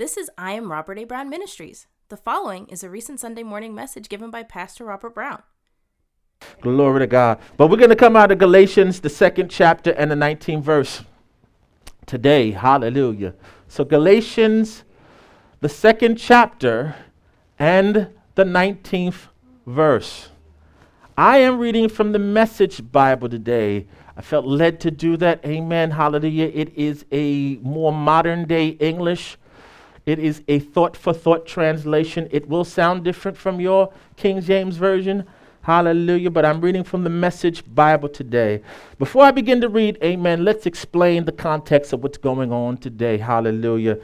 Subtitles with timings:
[0.00, 1.04] This is I Am Robert A.
[1.04, 1.86] Brown Ministries.
[2.08, 5.42] The following is a recent Sunday morning message given by Pastor Robert Brown.
[6.62, 7.38] Glory to God.
[7.58, 11.04] But we're going to come out of Galatians, the second chapter and the 19th verse
[12.06, 12.52] today.
[12.52, 13.34] Hallelujah.
[13.68, 14.84] So, Galatians,
[15.60, 16.96] the second chapter
[17.58, 19.28] and the 19th
[19.66, 20.30] verse.
[21.14, 23.86] I am reading from the Message Bible today.
[24.16, 25.44] I felt led to do that.
[25.44, 25.90] Amen.
[25.90, 26.50] Hallelujah.
[26.54, 29.36] It is a more modern day English.
[30.06, 32.28] It is a thought for thought translation.
[32.30, 35.26] It will sound different from your King James Version.
[35.62, 36.30] Hallelujah.
[36.30, 38.62] But I'm reading from the Message Bible today.
[38.98, 43.18] Before I begin to read, amen, let's explain the context of what's going on today.
[43.18, 43.98] Hallelujah.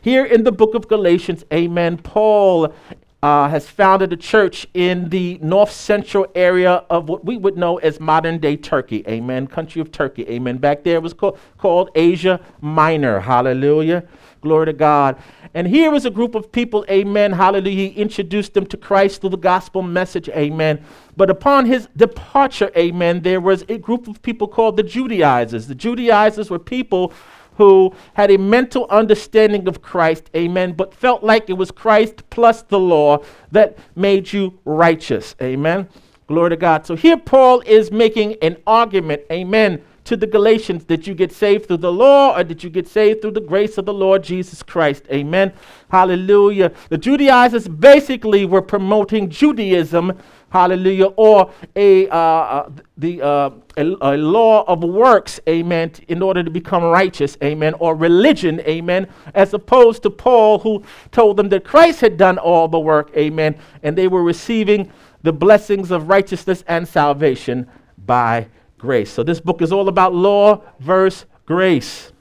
[0.00, 2.74] Here in the book of Galatians, amen, Paul
[3.22, 7.76] uh, has founded a church in the north central area of what we would know
[7.78, 9.04] as modern day Turkey.
[9.06, 9.46] Amen.
[9.46, 10.26] Country of Turkey.
[10.28, 10.58] Amen.
[10.58, 13.20] Back there it was called, called Asia Minor.
[13.20, 14.02] Hallelujah.
[14.42, 15.22] Glory to God.
[15.54, 17.76] And here was a group of people, amen, hallelujah.
[17.76, 20.84] He introduced them to Christ through the gospel message, amen.
[21.16, 25.68] But upon his departure, amen, there was a group of people called the Judaizers.
[25.68, 27.12] The Judaizers were people
[27.56, 32.62] who had a mental understanding of Christ, amen, but felt like it was Christ plus
[32.62, 35.88] the law that made you righteous, amen.
[36.26, 36.84] Glory to God.
[36.84, 41.66] So here Paul is making an argument, amen to the Galatians did you get saved
[41.66, 44.62] through the law or did you get saved through the grace of the Lord Jesus
[44.62, 45.04] Christ?
[45.10, 45.52] Amen.
[45.90, 46.72] Hallelujah.
[46.88, 50.18] The Judaizers basically were promoting Judaism,
[50.50, 56.42] hallelujah, or a, uh, uh, the, uh, a, a, law of works, amen, in order
[56.42, 61.64] to become righteous, amen, or religion, amen, as opposed to Paul who told them that
[61.64, 64.90] Christ had done all the work, amen, and they were receiving
[65.22, 67.68] the blessings of righteousness and salvation
[68.04, 68.48] by
[68.82, 69.12] grace.
[69.12, 72.12] So this book is all about law versus grace.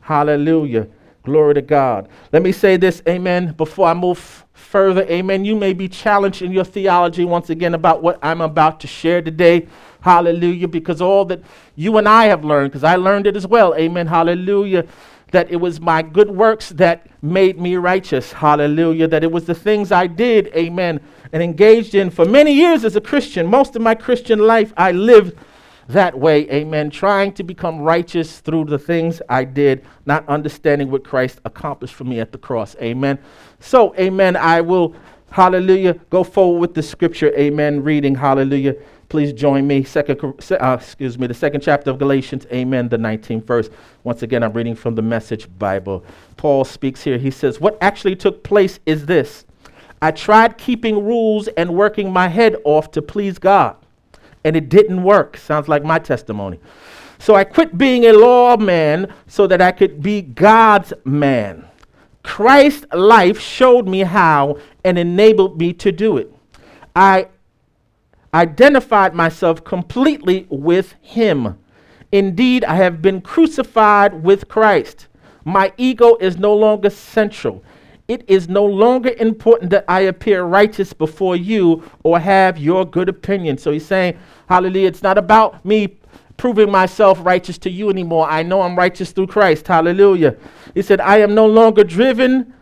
[0.00, 0.88] Hallelujah.
[1.24, 2.08] Glory to God.
[2.32, 5.02] Let me say this, amen, before I move further.
[5.02, 5.44] Amen.
[5.44, 9.20] You may be challenged in your theology once again about what I'm about to share
[9.20, 9.68] today.
[10.00, 10.68] Hallelujah.
[10.68, 11.42] Because all that
[11.76, 13.74] you and I have learned, because I learned it as well.
[13.74, 14.06] Amen.
[14.06, 14.86] Hallelujah.
[15.32, 18.32] That it was my good works that made me righteous.
[18.32, 19.06] Hallelujah.
[19.06, 20.46] That it was the things I did.
[20.56, 20.98] Amen.
[21.34, 23.46] And engaged in for many years as a Christian.
[23.46, 25.36] Most of my Christian life, I lived
[25.92, 31.04] that way, amen, trying to become righteous through the things I did, not understanding what
[31.04, 33.18] Christ accomplished for me at the cross, amen.
[33.60, 34.94] So, amen, I will,
[35.30, 38.76] hallelujah, go forward with the scripture, amen, reading, hallelujah.
[39.08, 40.20] Please join me, second,
[40.52, 43.70] uh, excuse me, the second chapter of Galatians, amen, the 19th verse.
[44.04, 46.04] Once again, I'm reading from the Message Bible.
[46.36, 47.18] Paul speaks here.
[47.18, 49.44] He says, What actually took place is this
[50.00, 53.76] I tried keeping rules and working my head off to please God
[54.44, 55.36] and it didn't work.
[55.36, 56.58] Sounds like my testimony.
[57.18, 61.66] So I quit being a lawman so that I could be God's man.
[62.22, 66.32] Christ's life showed me how and enabled me to do it.
[66.96, 67.28] I
[68.32, 71.58] identified myself completely with Him.
[72.12, 75.06] Indeed, I have been crucified with Christ.
[75.44, 77.62] My ego is no longer central.
[78.10, 83.08] It is no longer important that I appear righteous before you or have your good
[83.08, 83.56] opinion.
[83.56, 85.96] So he's saying, Hallelujah, it's not about me
[86.36, 88.28] proving myself righteous to you anymore.
[88.28, 89.68] I know I'm righteous through Christ.
[89.68, 90.34] Hallelujah.
[90.74, 92.52] He said, I am no longer driven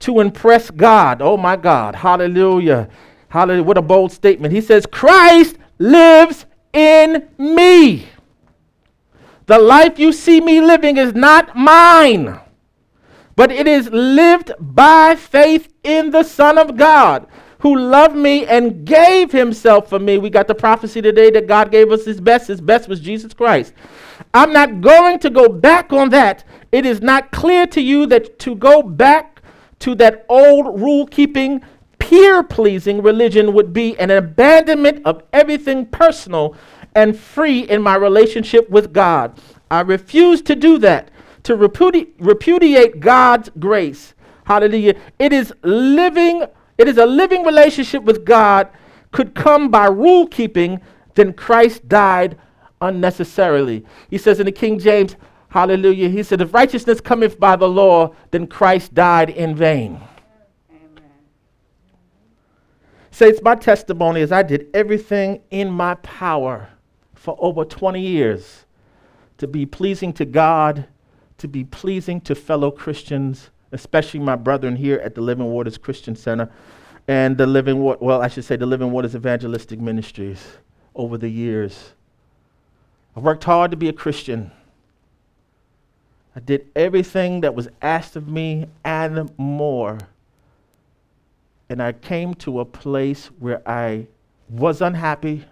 [0.00, 1.22] to impress God.
[1.22, 1.94] Oh my God.
[1.94, 2.90] Hallelujah.
[3.30, 3.62] Hallelujah.
[3.62, 4.52] What a bold statement.
[4.52, 6.44] He says, Christ lives
[6.74, 8.06] in me.
[9.46, 12.38] The life you see me living is not mine
[13.40, 17.26] but it is lived by faith in the Son of God
[17.60, 20.18] who loved me and gave himself for me.
[20.18, 22.48] We got the prophecy today that God gave us his best.
[22.48, 23.72] His best was Jesus Christ.
[24.34, 26.44] I'm not going to go back on that.
[26.70, 29.40] It is not clear to you that to go back
[29.78, 31.62] to that old rule keeping,
[31.98, 36.54] peer pleasing religion would be an abandonment of everything personal
[36.94, 39.40] and free in my relationship with God.
[39.70, 41.09] I refuse to do that
[41.44, 44.14] to repudi- repudiate God's grace.
[44.44, 44.94] Hallelujah.
[45.18, 46.44] It is living,
[46.78, 48.68] it is a living relationship with God
[49.12, 50.80] could come by rule keeping,
[51.14, 52.38] then Christ died
[52.80, 53.84] unnecessarily.
[54.08, 55.16] He says in the King James,
[55.48, 60.00] hallelujah, he said, if righteousness cometh by the law, then Christ died in vain.
[63.10, 66.70] Say, it's my testimony as I did everything in my power
[67.14, 68.64] for over 20 years
[69.38, 70.86] to be pleasing to God
[71.40, 76.16] to be pleasing to fellow Christians, especially my brethren here at the Living Waters Christian
[76.16, 76.50] Center
[77.08, 80.58] and the Living Wa- well, I should say the Living Waters Evangelistic Ministries
[80.94, 81.94] over the years.
[83.16, 84.52] I've worked hard to be a Christian.
[86.36, 89.98] I did everything that was asked of me and more.
[91.68, 94.06] And I came to a place where I
[94.48, 95.46] was unhappy,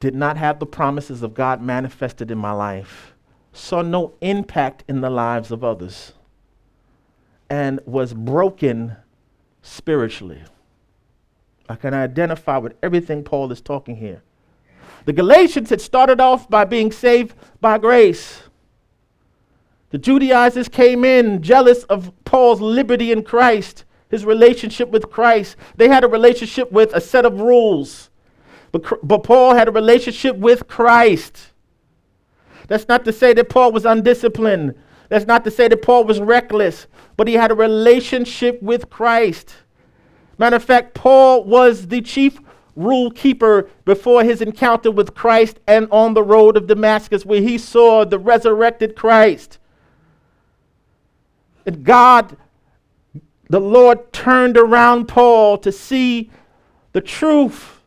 [0.00, 3.13] did not have the promises of God manifested in my life,
[3.54, 6.12] saw no impact in the lives of others,
[7.48, 8.96] and was broken
[9.62, 10.42] spiritually.
[11.68, 14.22] I can identify with everything Paul is talking here.
[15.06, 18.42] The Galatians had started off by being saved by grace.
[19.90, 25.56] The Judaizers came in jealous of Paul's liberty in Christ, his relationship with Christ.
[25.76, 28.10] They had a relationship with a set of rules.
[28.72, 31.52] But, but Paul had a relationship with Christ.
[32.68, 34.74] That's not to say that Paul was undisciplined.
[35.08, 39.54] That's not to say that Paul was reckless, but he had a relationship with Christ.
[40.38, 42.40] Matter of fact, Paul was the chief
[42.74, 47.58] rule keeper before his encounter with Christ and on the road of Damascus, where he
[47.58, 49.58] saw the resurrected Christ.
[51.66, 52.36] And God,
[53.48, 56.30] the Lord, turned around Paul to see
[56.92, 57.80] the truth,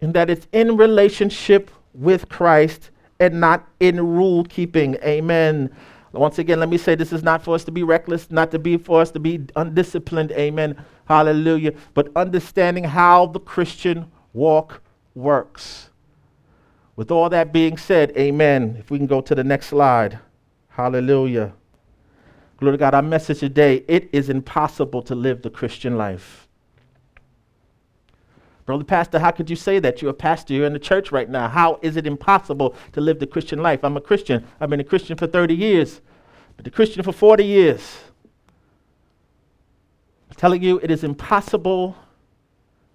[0.00, 4.96] and that it's in relationship with Christ and not in rule keeping.
[5.04, 5.70] Amen.
[6.12, 8.58] Once again, let me say this is not for us to be reckless, not to
[8.58, 10.32] be for us to be undisciplined.
[10.32, 10.76] Amen.
[11.04, 11.72] Hallelujah.
[11.94, 14.82] But understanding how the Christian walk
[15.14, 15.90] works.
[16.96, 18.76] With all that being said, amen.
[18.78, 20.18] If we can go to the next slide.
[20.68, 21.52] Hallelujah.
[22.56, 22.94] Glory to God.
[22.94, 26.48] Our message today it is impossible to live the Christian life.
[28.70, 30.00] Brother Pastor, how could you say that?
[30.00, 31.48] You're a pastor, you're in the church right now.
[31.48, 33.82] How is it impossible to live the Christian life?
[33.82, 34.46] I'm a Christian.
[34.60, 36.00] I've been a Christian for 30 years,
[36.56, 37.98] but a Christian for 40 years.
[40.30, 41.96] I'm telling you, it is impossible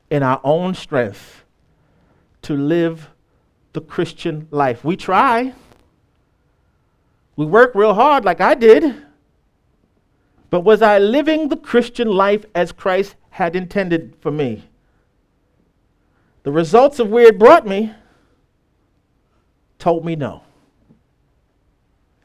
[0.09, 1.43] in our own strength
[2.43, 3.09] to live
[3.73, 4.85] the Christian life.
[4.85, 5.51] We try,
[7.35, 9.03] we work real hard like I did.
[10.49, 14.69] But was I living the Christian life as Christ had intended for me?
[16.45, 17.91] The results of where it brought me
[19.79, 20.43] told me no.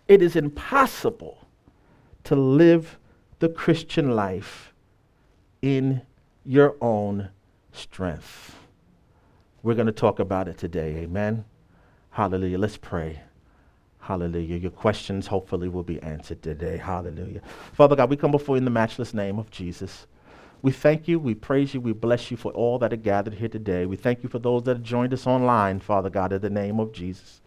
[0.09, 1.49] It is impossible
[2.25, 2.99] to live
[3.39, 4.75] the Christian life
[5.63, 6.03] in
[6.45, 7.31] your own
[7.73, 8.57] strength.
[9.63, 10.97] We're going to talk about it today.
[10.99, 11.47] Amen.
[12.11, 12.59] Hallelujah.
[12.59, 13.23] Let's pray.
[14.01, 14.57] Hallelujah.
[14.57, 16.77] Your questions hopefully will be answered today.
[16.77, 17.41] Hallelujah.
[17.73, 20.07] Father God, we come before you in the matchless name of Jesus.
[20.63, 23.49] We thank you, we praise you, we bless you for all that are gathered here
[23.49, 23.87] today.
[23.87, 26.79] We thank you for those that have joined us online, Father God, in the name
[26.79, 27.41] of Jesus.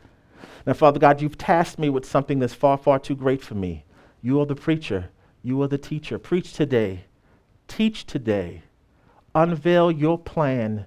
[0.65, 3.85] Now, Father God, you've tasked me with something that's far, far too great for me.
[4.21, 5.09] You are the preacher,
[5.43, 6.17] you are the teacher.
[6.17, 7.05] Preach today,
[7.67, 8.63] teach today,
[9.35, 10.85] unveil your plan,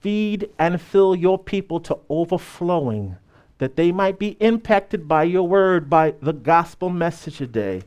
[0.00, 3.16] feed and fill your people to overflowing
[3.58, 7.82] that they might be impacted by your word, by the gospel message today,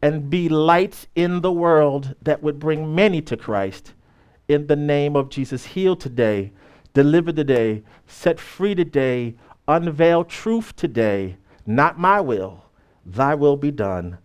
[0.00, 3.94] and be lights in the world that would bring many to Christ.
[4.46, 6.52] In the name of Jesus, heal today,
[6.94, 9.34] deliver today, set free today,
[9.66, 11.36] unveil truth today.
[11.66, 12.64] Not my will,
[13.04, 14.18] thy will be done.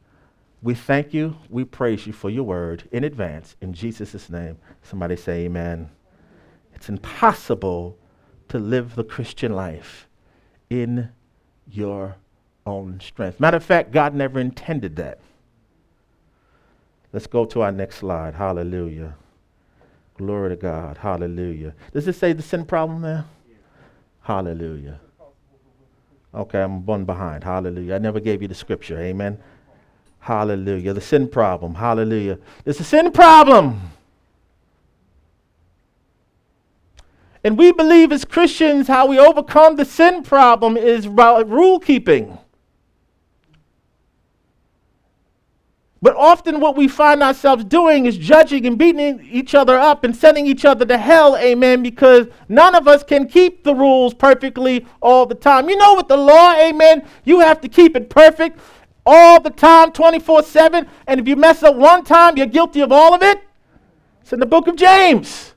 [0.62, 3.58] We thank you, we praise you for your word in advance.
[3.60, 5.90] In Jesus' name, somebody say amen.
[6.74, 7.98] It's impossible
[8.48, 10.08] to live the Christian life
[10.70, 11.10] in
[11.68, 12.16] your
[12.66, 13.40] own strength.
[13.40, 15.20] Matter of fact, God never intended that.
[17.14, 18.34] Let's go to our next slide.
[18.34, 19.16] Hallelujah.
[20.18, 20.98] Glory to God.
[20.98, 21.74] Hallelujah.
[21.94, 23.26] Does it say the sin problem there?
[23.48, 23.56] Yeah.
[24.22, 25.00] Hallelujah.
[26.34, 27.44] Okay, I'm one behind.
[27.44, 27.96] Hallelujah.
[27.96, 29.00] I never gave you the scripture.
[29.00, 29.38] Amen.
[30.20, 30.94] Hallelujah.
[30.94, 31.76] The sin problem.
[31.76, 32.40] Hallelujah.
[32.66, 33.80] It's a sin problem.
[37.44, 42.40] And we believe as Christians how we overcome the sin problem is rule keeping.
[46.04, 50.14] But often, what we find ourselves doing is judging and beating each other up and
[50.14, 54.86] sending each other to hell, amen, because none of us can keep the rules perfectly
[55.02, 55.70] all the time.
[55.70, 58.60] You know, with the law, amen, you have to keep it perfect
[59.06, 60.86] all the time, 24 7.
[61.08, 63.42] And if you mess up one time, you're guilty of all of it.
[64.24, 65.53] It's in the book of James.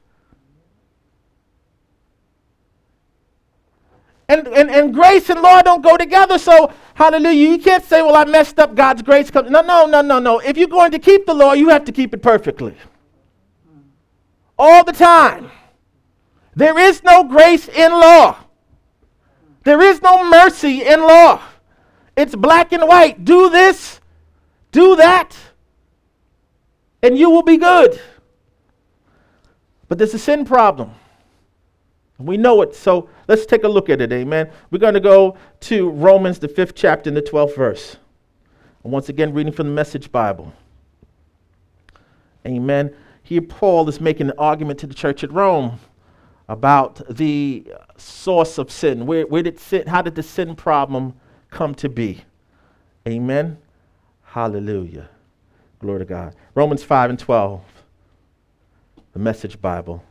[4.28, 6.38] And, and, and grace and law don't go together.
[6.38, 9.50] So, hallelujah, you can't say, well, I messed up, God's grace comes.
[9.50, 10.40] No, no, no, no, no.
[10.40, 12.76] If you're going to keep the law, you have to keep it perfectly.
[14.59, 15.50] All the time.
[16.56, 18.37] There is no grace in law.
[19.62, 21.42] There is no mercy in law.
[22.16, 23.25] It's black and white.
[23.25, 24.00] Do this,
[24.73, 25.37] do that,
[27.02, 28.00] and you will be good.
[29.88, 30.92] But there's a sin problem.
[32.19, 34.51] We know it, so let's take a look at it, amen.
[34.71, 37.97] We're going to go to Romans, the fifth chapter, and the 12th verse.
[38.83, 40.53] And once again, reading from the Message Bible.
[42.47, 42.95] Amen.
[43.23, 45.79] Here, Paul is making an argument to the church at Rome
[46.49, 49.05] about the source of sin.
[49.05, 51.15] Where, where did sin, how did the sin problem
[51.51, 52.23] come to be?
[53.07, 53.59] Amen.
[54.23, 55.09] Hallelujah.
[55.81, 56.35] Glory to God.
[56.55, 57.61] Romans 5 and 12,
[59.13, 60.03] the Message Bible.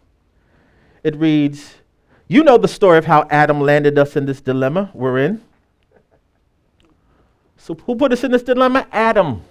[1.04, 1.76] It reads,
[2.28, 5.42] You know the story of how Adam landed us in this dilemma we're in.
[7.58, 8.88] So, who put us in this dilemma?
[8.92, 9.44] Adam.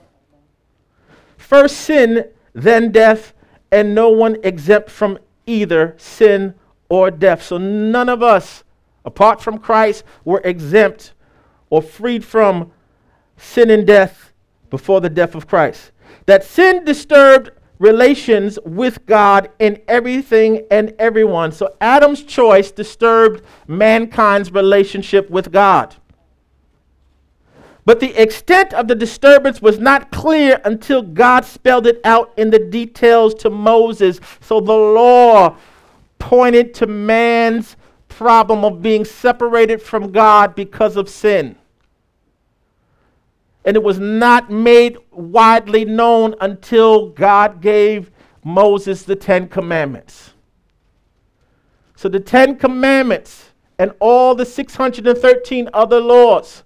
[1.37, 3.33] First sin, then death,
[3.71, 6.55] and no one exempt from either sin
[6.89, 7.43] or death.
[7.43, 8.65] So, none of us,
[9.05, 11.13] apart from Christ, were exempt
[11.71, 12.73] or freed from
[13.37, 14.33] sin and death
[14.71, 15.93] before the death of Christ.
[16.27, 21.53] That sin disturbed relations with God in everything and everyone.
[21.53, 25.97] So Adam's choice disturbed mankind's relationship with God.
[27.87, 32.51] But the extent of the disturbance was not clear until God spelled it out in
[32.51, 34.21] the details to Moses.
[34.41, 35.57] So the law
[36.19, 37.77] pointed to man's
[38.09, 41.57] problem of being separated from God because of sin
[43.65, 48.11] and it was not made widely known until God gave
[48.43, 50.35] Moses the Ten Commandments.
[51.97, 56.63] So the Ten Commandments and all the 613 other laws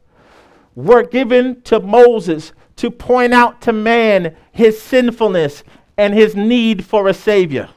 [0.75, 5.65] were given to Moses to point out to man his sinfulness
[5.97, 7.69] and his need for a Savior.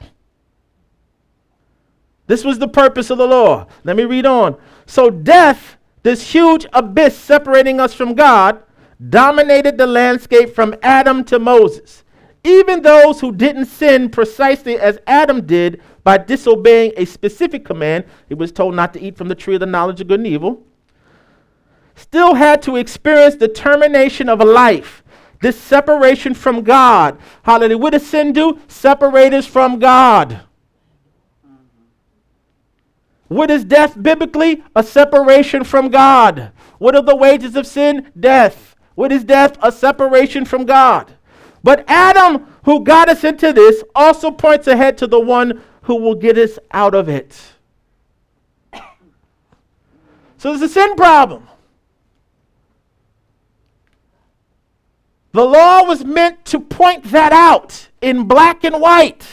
[2.26, 3.66] This was the purpose of the law.
[3.84, 4.56] Let me read on.
[4.86, 8.62] So, death, this huge abyss separating us from God,
[9.08, 12.04] dominated the landscape from Adam to Moses.
[12.44, 18.34] Even those who didn't sin precisely as Adam did by disobeying a specific command, he
[18.34, 20.64] was told not to eat from the tree of the knowledge of good and evil,
[21.94, 25.04] still had to experience the termination of a life,
[25.40, 27.18] this separation from God.
[27.42, 27.78] Hallelujah.
[27.78, 28.58] What does sin do?
[28.66, 30.40] Separate us from God.
[33.28, 34.62] What is death biblically?
[34.76, 36.52] A separation from God.
[36.78, 38.10] What are the wages of sin?
[38.18, 38.71] Death.
[38.94, 39.56] What is death?
[39.62, 41.12] A separation from God.
[41.62, 46.14] But Adam, who got us into this, also points ahead to the one who will
[46.14, 47.40] get us out of it.
[50.38, 51.48] So there's a sin problem.
[55.32, 59.26] The law was meant to point that out in black and white.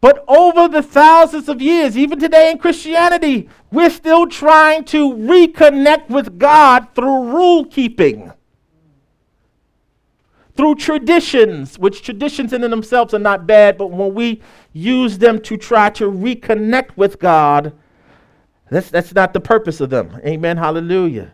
[0.00, 6.08] But over the thousands of years, even today in Christianity, we're still trying to reconnect
[6.08, 8.32] with God through rule keeping,
[10.56, 14.40] through traditions, which traditions in themselves are not bad, but when we
[14.72, 17.72] use them to try to reconnect with God,
[18.70, 20.20] that's, that's not the purpose of them.
[20.24, 20.58] Amen.
[20.58, 21.32] Hallelujah.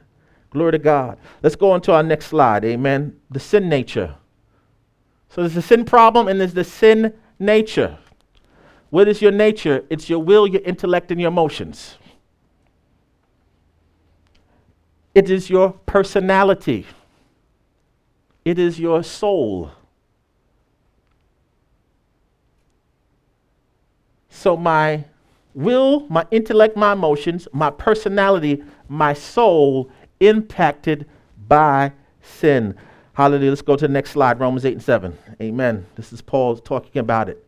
[0.50, 1.18] Glory to God.
[1.42, 2.64] Let's go on to our next slide.
[2.64, 3.20] Amen.
[3.30, 4.14] The sin nature.
[5.28, 7.98] So there's the sin problem and there's the sin nature.
[8.94, 9.84] What is your nature?
[9.90, 11.96] It's your will, your intellect, and your emotions.
[15.16, 16.86] It is your personality.
[18.44, 19.72] It is your soul.
[24.28, 25.06] So, my
[25.54, 31.08] will, my intellect, my emotions, my personality, my soul impacted
[31.48, 32.76] by sin.
[33.14, 33.50] Hallelujah.
[33.50, 35.18] Let's go to the next slide, Romans 8 and 7.
[35.42, 35.84] Amen.
[35.96, 37.44] This is Paul talking about it.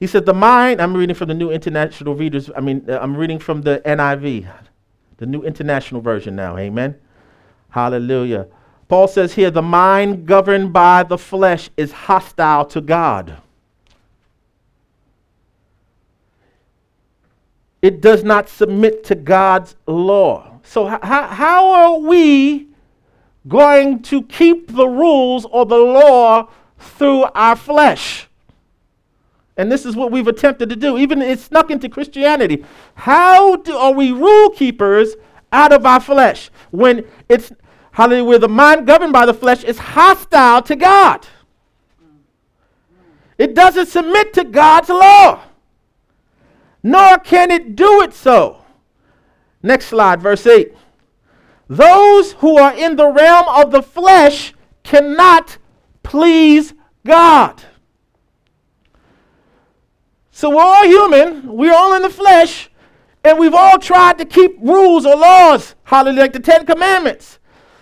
[0.00, 3.14] He said, The mind, I'm reading from the New International Readers, I mean, uh, I'm
[3.14, 4.48] reading from the NIV,
[5.18, 6.56] the New International Version now.
[6.56, 6.96] Amen.
[7.68, 8.48] Hallelujah.
[8.88, 13.36] Paul says here, the mind governed by the flesh is hostile to God.
[17.82, 20.60] It does not submit to God's law.
[20.62, 22.68] So, h- how are we
[23.46, 28.29] going to keep the rules or the law through our flesh?
[29.56, 30.96] And this is what we've attempted to do.
[30.96, 32.64] Even it snuck into Christianity.
[32.94, 35.16] How do, are we rule keepers
[35.52, 37.52] out of our flesh when it's
[37.92, 41.26] hallelujah, where the mind governed by the flesh is hostile to God?
[43.36, 45.42] It doesn't submit to God's law,
[46.82, 48.64] nor can it do it so.
[49.62, 50.74] Next slide, verse 8.
[51.68, 55.58] Those who are in the realm of the flesh cannot
[56.02, 56.74] please
[57.06, 57.62] God.
[60.40, 62.70] So we're all human, we're all in the flesh,
[63.22, 67.38] and we've all tried to keep rules or laws, hallelujah, like the Ten Commandments.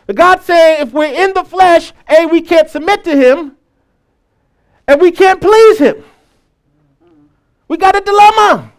[0.07, 3.57] But God's saying if we're in the flesh, A, we can't submit to Him,
[4.88, 6.03] and we can't please Him.
[7.69, 8.73] We got a dilemma.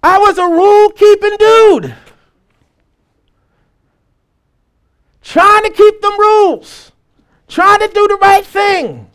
[0.00, 1.94] I was a rule keeping dude.
[5.22, 6.92] Trying to keep them rules.
[7.48, 9.10] Trying to do the right thing.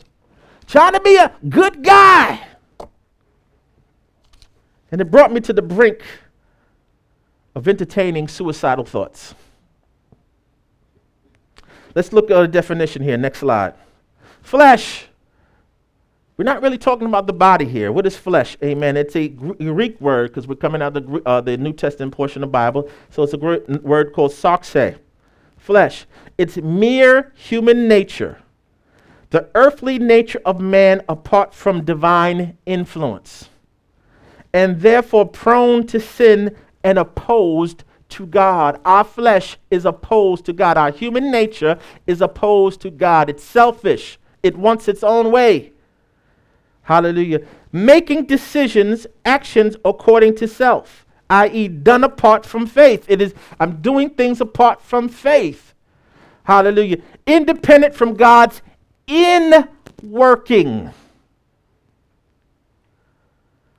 [0.72, 2.40] Trying to be a good guy.
[4.90, 6.02] And it brought me to the brink
[7.54, 9.34] of entertaining suicidal thoughts.
[11.94, 13.18] Let's look at a definition here.
[13.18, 13.74] Next slide.
[14.40, 15.08] Flesh.
[16.38, 17.92] We're not really talking about the body here.
[17.92, 18.56] What is flesh?
[18.64, 18.96] Amen.
[18.96, 22.42] It's a Greek word because we're coming out of the, uh, the New Testament portion
[22.42, 22.88] of the Bible.
[23.10, 24.96] So it's a word called sarxe.
[25.58, 26.06] Flesh.
[26.38, 28.41] It's mere human nature.
[29.32, 33.48] The earthly nature of man apart from divine influence.
[34.52, 38.78] And therefore prone to sin and opposed to God.
[38.84, 40.76] Our flesh is opposed to God.
[40.76, 43.30] Our human nature is opposed to God.
[43.30, 45.72] It's selfish, it wants its own way.
[46.82, 47.40] Hallelujah.
[47.72, 53.06] Making decisions, actions according to self, i.e., done apart from faith.
[53.08, 55.72] It is, I'm doing things apart from faith.
[56.44, 56.98] Hallelujah.
[57.24, 58.60] Independent from God's
[59.06, 59.68] in
[60.02, 60.92] working.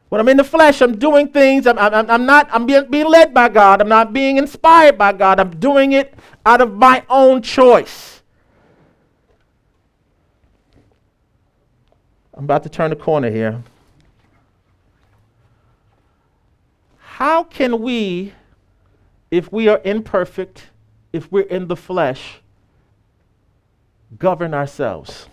[0.10, 1.66] When I'm in the flesh, I'm doing things.
[1.66, 3.82] I'm, I'm, I'm not, I'm being, being led by God.
[3.82, 5.40] I'm not being inspired by God.
[5.40, 6.14] I'm doing it
[6.46, 8.22] out of my own choice.
[12.36, 13.64] I'm about to turn the corner here.
[17.00, 18.34] How can we,
[19.32, 20.68] if we are imperfect,
[21.12, 22.43] if we're in the flesh,
[24.18, 25.28] govern ourselves?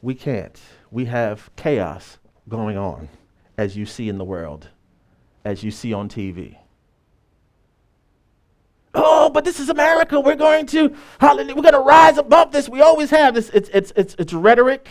[0.00, 0.58] We can't.
[0.90, 2.18] We have chaos
[2.48, 3.08] going on,
[3.56, 4.68] as you see in the world,
[5.44, 6.56] as you see on TV.
[8.94, 10.18] Oh, but this is America.
[10.18, 12.68] We're going to, hallelujah, we're going to rise above this.
[12.68, 13.50] We always have this.
[13.50, 14.88] It's, it's, it's, it's rhetoric,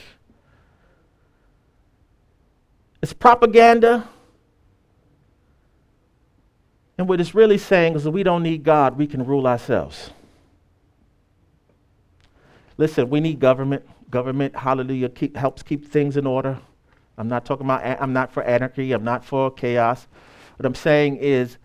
[3.01, 4.08] it's propaganda.
[6.98, 10.12] And what it's really saying is that we don't need God, we can rule ourselves.
[12.77, 16.60] Listen, we need government government, hallelujah, keep, helps keep things in order.
[17.18, 20.07] I'm not talking about, I'm not for anarchy, I'm not for chaos.
[20.57, 21.57] What I'm saying is,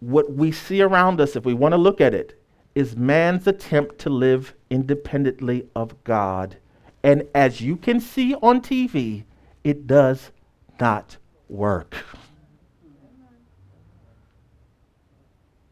[0.00, 2.40] what we see around us, if we want to look at it,
[2.74, 6.56] is man's attempt to live independently of God.
[7.02, 9.24] And as you can see on TV,
[9.62, 10.32] it does
[10.80, 11.16] not
[11.48, 11.96] work.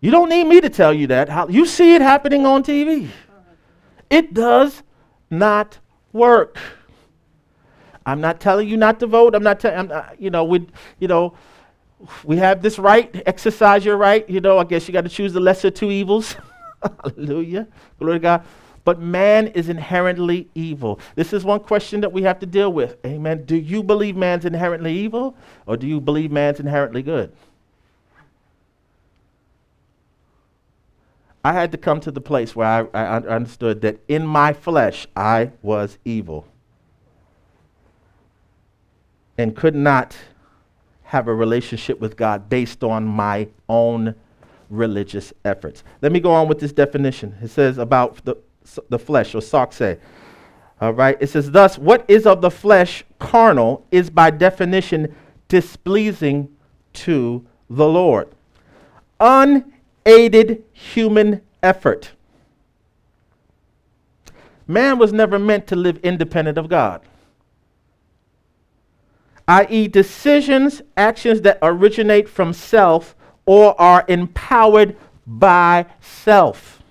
[0.02, 1.50] You don't need me to tell you that.
[1.50, 3.08] You see it happening on TV.
[4.10, 4.82] It does
[5.30, 5.78] not
[6.12, 6.58] work.
[8.04, 9.36] I'm not telling you not to vote.
[9.36, 10.66] I'm not telling, uh, you know, we,
[10.98, 11.34] you know,
[12.24, 14.28] we have this right, exercise your right.
[14.28, 16.34] You know, I guess you got to choose the lesser two evils.
[16.82, 17.68] Hallelujah.
[18.00, 18.44] Glory to God.
[18.84, 20.98] But man is inherently evil.
[21.14, 22.96] This is one question that we have to deal with.
[23.06, 23.44] Amen.
[23.44, 25.36] Do you believe man's inherently evil
[25.66, 27.32] or do you believe man's inherently good?
[31.44, 35.06] I had to come to the place where I, I understood that in my flesh
[35.16, 36.46] I was evil
[39.36, 40.16] and could not
[41.04, 44.14] have a relationship with God based on my own
[44.70, 45.84] religious efforts.
[46.00, 47.36] Let me go on with this definition.
[47.42, 48.36] It says about the,
[48.88, 49.98] the flesh, or sarxe.
[50.80, 51.16] All right.
[51.20, 55.14] It says, Thus, what is of the flesh carnal is by definition
[55.48, 56.48] displeasing
[56.94, 58.28] to the Lord.
[59.20, 59.72] Un
[60.06, 62.12] aided human effort.
[64.66, 67.02] Man was never meant to live independent of God,
[69.48, 76.82] i.e., decisions, actions that originate from self or are empowered by self.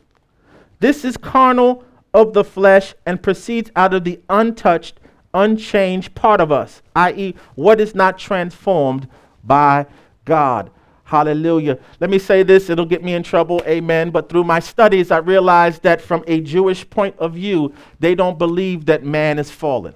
[0.79, 4.99] This is carnal of the flesh and proceeds out of the untouched,
[5.33, 9.07] unchanged part of us, i.e., what is not transformed
[9.43, 9.85] by
[10.25, 10.69] God.
[11.11, 11.77] Hallelujah.
[11.99, 13.61] Let me say this, it'll get me in trouble.
[13.67, 14.11] Amen.
[14.11, 18.39] But through my studies, I realized that from a Jewish point of view, they don't
[18.39, 19.93] believe that man is fallen.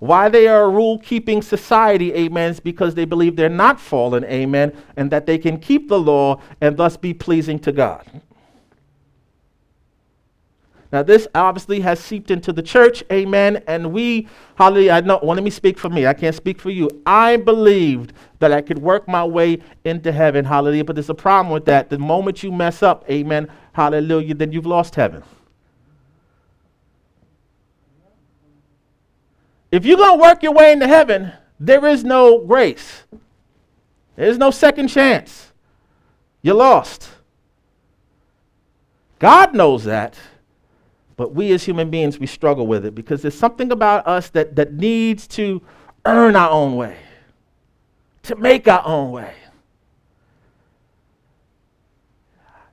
[0.00, 4.24] Why they are a rule keeping society, amen, is because they believe they're not fallen,
[4.24, 8.04] amen, and that they can keep the law and thus be pleasing to God.
[10.94, 13.64] Now, this obviously has seeped into the church, amen.
[13.66, 16.06] And we, hallelujah, I know, well, let me speak for me.
[16.06, 17.02] I can't speak for you.
[17.04, 20.84] I believed that I could work my way into heaven, hallelujah.
[20.84, 21.90] But there's a problem with that.
[21.90, 25.24] The moment you mess up, amen, hallelujah, then you've lost heaven.
[29.72, 33.02] If you're going to work your way into heaven, there is no grace,
[34.14, 35.50] there is no second chance.
[36.40, 37.08] You're lost.
[39.18, 40.16] God knows that.
[41.16, 44.56] But we as human beings, we struggle with it because there's something about us that,
[44.56, 45.62] that needs to
[46.04, 46.96] earn our own way,
[48.24, 49.32] to make our own way.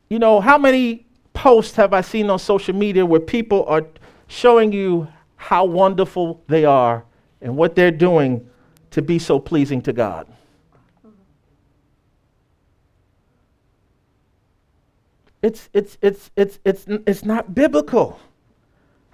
[0.09, 3.85] You know, how many posts have I seen on social media where people are
[4.27, 7.05] showing you how wonderful they are
[7.41, 8.49] and what they're doing
[8.91, 10.27] to be so pleasing to God?
[15.41, 18.19] It's, it's, it's, it's, it's, it's not biblical.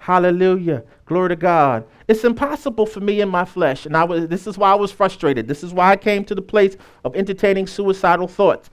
[0.08, 0.84] Hallelujah.
[1.04, 1.84] Glory to God.
[2.08, 3.84] It's impossible for me in my flesh.
[3.84, 5.46] And I was, this is why I was frustrated.
[5.46, 8.70] This is why I came to the place of entertaining suicidal thoughts.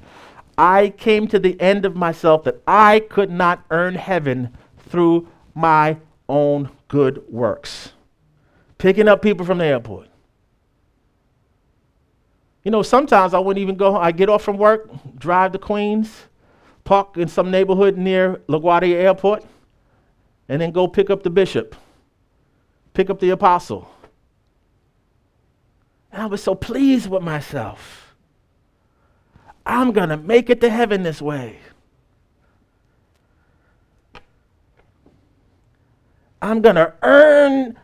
[0.58, 4.56] I came to the end of myself that I could not earn heaven
[4.88, 5.98] through my
[6.30, 7.92] own good works.
[8.78, 10.08] Picking up people from the airport.
[12.64, 16.28] You know, sometimes I wouldn't even go, I get off from work, drive to Queens,
[16.86, 19.44] park in some neighborhood near LaGuardia Airport,
[20.48, 21.76] and then go pick up the bishop,
[22.94, 23.90] pick up the apostle.
[26.12, 28.16] And I was so pleased with myself.
[29.66, 31.60] I'm going to make it to heaven this way.
[36.42, 37.78] I'm going to earn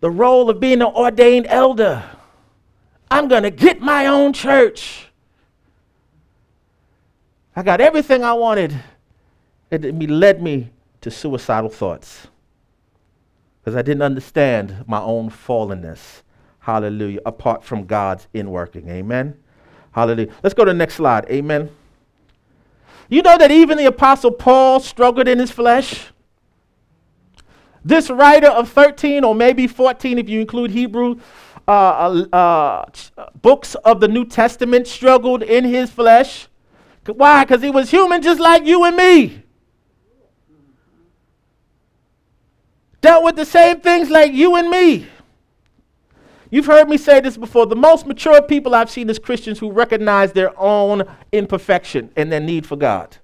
[0.00, 2.02] the role of being an ordained elder.
[3.10, 5.06] I'm going to get my own church.
[7.56, 8.78] I got everything I wanted.
[9.70, 12.28] It led me to suicidal thoughts
[13.68, 16.22] because I didn't understand my own fallenness.
[16.60, 17.20] Hallelujah.
[17.26, 18.88] Apart from God's inworking.
[18.88, 19.36] Amen.
[19.92, 20.32] Hallelujah.
[20.42, 21.26] Let's go to the next slide.
[21.30, 21.68] Amen.
[23.10, 26.06] You know that even the Apostle Paul struggled in his flesh?
[27.84, 31.20] This writer of 13 or maybe 14, if you include Hebrew
[31.66, 36.48] uh, uh, uh, books of the New Testament, struggled in his flesh.
[37.04, 37.44] Why?
[37.44, 39.42] Because he was human just like you and me.
[43.00, 45.06] Dealt with the same things like you and me.
[46.50, 47.66] You've heard me say this before.
[47.66, 52.40] The most mature people I've seen is Christians who recognize their own imperfection and their
[52.40, 53.16] need for God.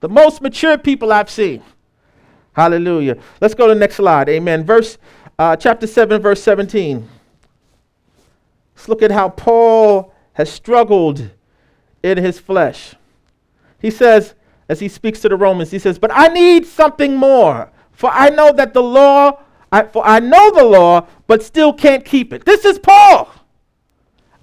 [0.00, 1.62] The most mature people I've seen.
[2.52, 3.18] Hallelujah.
[3.40, 4.28] Let's go to the next slide.
[4.28, 4.64] Amen.
[4.64, 4.96] Verse
[5.38, 7.08] uh, chapter 7, verse 17.
[8.76, 11.30] Let's look at how Paul has struggled
[12.02, 12.94] in his flesh.
[13.80, 14.34] He says,
[14.68, 18.30] as he speaks to the Romans, he says, But I need something more, for I
[18.30, 19.40] know that the law,
[19.72, 22.44] I, for I know the law, but still can't keep it.
[22.44, 23.30] This is Paul.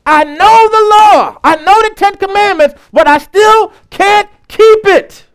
[0.05, 5.25] I know the law, I know the Ten Commandments, but I still can't keep it.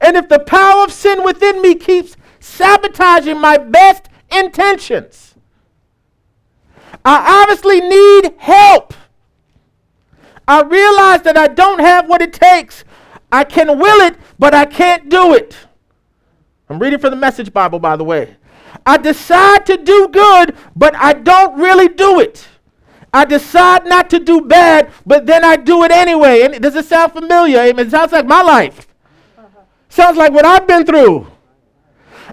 [0.00, 5.34] And if the power of sin within me keeps sabotaging my best intentions,
[7.04, 8.94] I obviously need help.
[10.46, 12.84] I realize that I don't have what it takes.
[13.32, 15.65] I can will it, but I can't do it.
[16.68, 18.36] I'm reading from the Message Bible, by the way.
[18.84, 22.46] I decide to do good, but I don't really do it.
[23.12, 26.42] I decide not to do bad, but then I do it anyway.
[26.42, 27.62] And does it sound familiar?
[27.62, 28.88] It sounds like my life.
[29.88, 31.26] Sounds like what I've been through.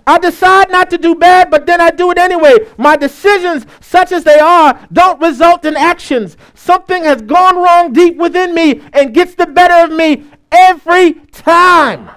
[0.05, 2.67] I decide not to do bad, but then I do it anyway.
[2.77, 6.35] My decisions, such as they are, don't result in actions.
[6.55, 12.09] Something has gone wrong deep within me and gets the better of me every time.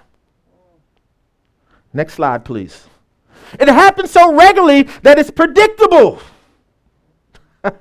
[1.97, 2.89] Next slide, please.
[3.59, 6.21] It happens so regularly that it's predictable.
[7.63, 7.73] the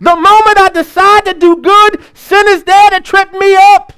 [0.00, 3.92] moment I decide to do good, sin is there to trip me up.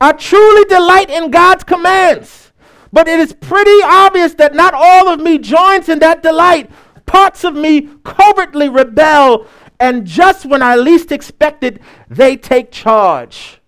[0.00, 2.52] I truly delight in God's commands.
[2.92, 6.70] But it is pretty obvious that not all of me joins in that delight.
[7.04, 9.48] Parts of me covertly rebel,
[9.80, 13.60] and just when I least expect it, they take charge.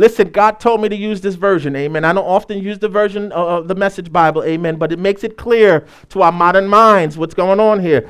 [0.00, 2.06] Listen, God told me to use this version, amen.
[2.06, 5.36] I don't often use the version of the Message Bible, amen, but it makes it
[5.36, 8.08] clear to our modern minds what's going on here.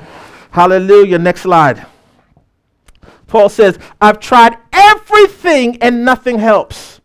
[0.51, 1.19] Hallelujah.
[1.19, 1.85] Next slide.
[3.27, 7.01] Paul says, I've tried everything and nothing helps.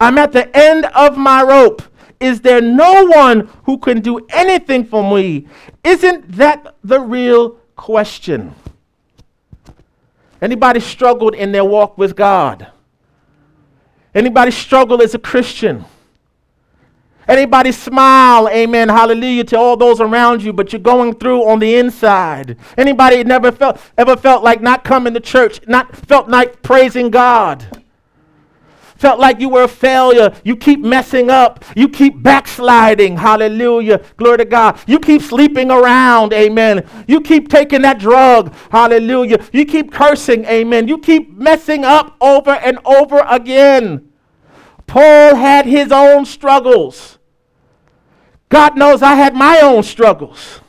[0.00, 1.82] I'm at the end of my rope.
[2.20, 5.48] Is there no one who can do anything for me?
[5.82, 8.54] Isn't that the real question?
[10.40, 12.70] Anybody struggled in their walk with God?
[14.14, 15.84] Anybody struggle as a Christian?
[17.28, 21.76] Anybody smile, amen, hallelujah, to all those around you, but you're going through on the
[21.76, 22.56] inside?
[22.76, 27.79] Anybody never felt ever felt like not coming to church, not felt like praising God?
[29.00, 30.30] Felt like you were a failure.
[30.44, 31.64] You keep messing up.
[31.74, 33.16] You keep backsliding.
[33.16, 34.04] Hallelujah.
[34.18, 34.78] Glory to God.
[34.86, 36.34] You keep sleeping around.
[36.34, 36.86] Amen.
[37.08, 38.54] You keep taking that drug.
[38.70, 39.42] Hallelujah.
[39.54, 40.44] You keep cursing.
[40.44, 40.86] Amen.
[40.86, 44.12] You keep messing up over and over again.
[44.86, 47.18] Paul had his own struggles.
[48.50, 50.60] God knows I had my own struggles.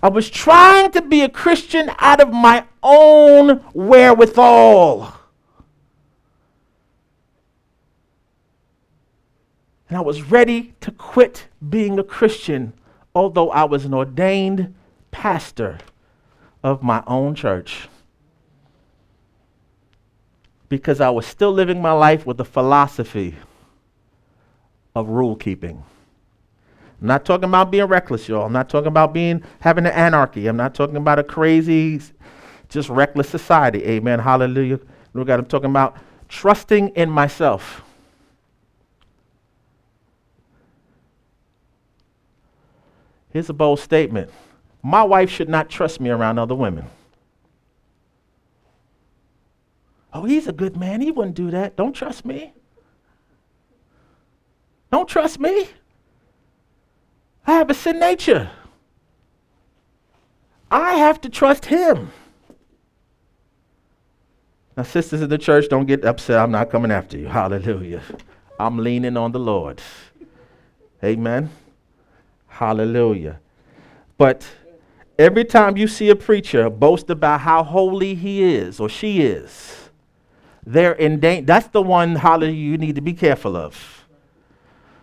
[0.00, 5.17] I was trying to be a Christian out of my own wherewithal.
[9.88, 12.74] And I was ready to quit being a Christian,
[13.14, 14.74] although I was an ordained
[15.10, 15.78] pastor
[16.62, 17.88] of my own church.
[20.68, 23.36] Because I was still living my life with the philosophy
[24.94, 25.82] of rule keeping.
[27.00, 28.44] I'm not talking about being reckless, y'all.
[28.44, 30.48] I'm not talking about being having an anarchy.
[30.48, 32.00] I'm not talking about a crazy,
[32.68, 33.84] just reckless society.
[33.84, 34.18] Amen.
[34.18, 34.80] Hallelujah.
[35.14, 35.96] Lord God, I'm talking about
[36.28, 37.82] trusting in myself.
[43.32, 44.30] Here's a bold statement.
[44.82, 46.86] My wife should not trust me around other women.
[50.12, 51.00] Oh, he's a good man.
[51.00, 51.76] He wouldn't do that.
[51.76, 52.52] Don't trust me.
[54.90, 55.68] Don't trust me.
[57.46, 58.50] I have a sin nature.
[60.70, 62.10] I have to trust him.
[64.76, 66.38] Now, sisters in the church, don't get upset.
[66.38, 67.26] I'm not coming after you.
[67.26, 68.02] Hallelujah.
[68.60, 69.80] I'm leaning on the Lord.
[71.02, 71.50] Amen.
[72.58, 73.38] Hallelujah.
[74.16, 74.44] But
[75.16, 79.90] every time you see a preacher boast about how holy he is or she is,
[80.66, 81.46] they're in danger.
[81.46, 84.04] That's the one, hallelujah, you need to be careful of.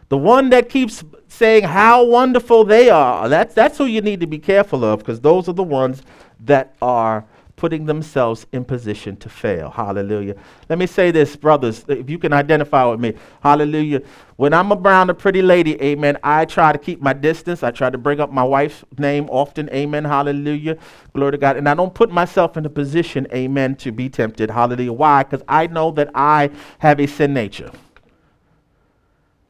[0.10, 4.28] The one that keeps saying how wonderful they are, that's, that's who you need to
[4.28, 6.02] be careful of because those are the ones
[6.42, 7.24] that are
[7.56, 9.70] putting themselves in position to fail.
[9.70, 10.36] Hallelujah.
[10.70, 13.14] Let me say this, brothers, if you can identify with me.
[13.42, 14.02] Hallelujah.
[14.36, 17.64] When I'm around a pretty lady, amen, I try to keep my distance.
[17.64, 19.70] I try to bring up my wife's name often.
[19.70, 20.04] Amen.
[20.04, 20.78] Hallelujah.
[21.14, 21.56] Glory to God.
[21.56, 24.52] And I don't put myself in a position, amen, to be tempted.
[24.52, 24.94] Hallelujah.
[24.94, 25.24] Why?
[25.24, 27.72] Because I know that I have a sin nature.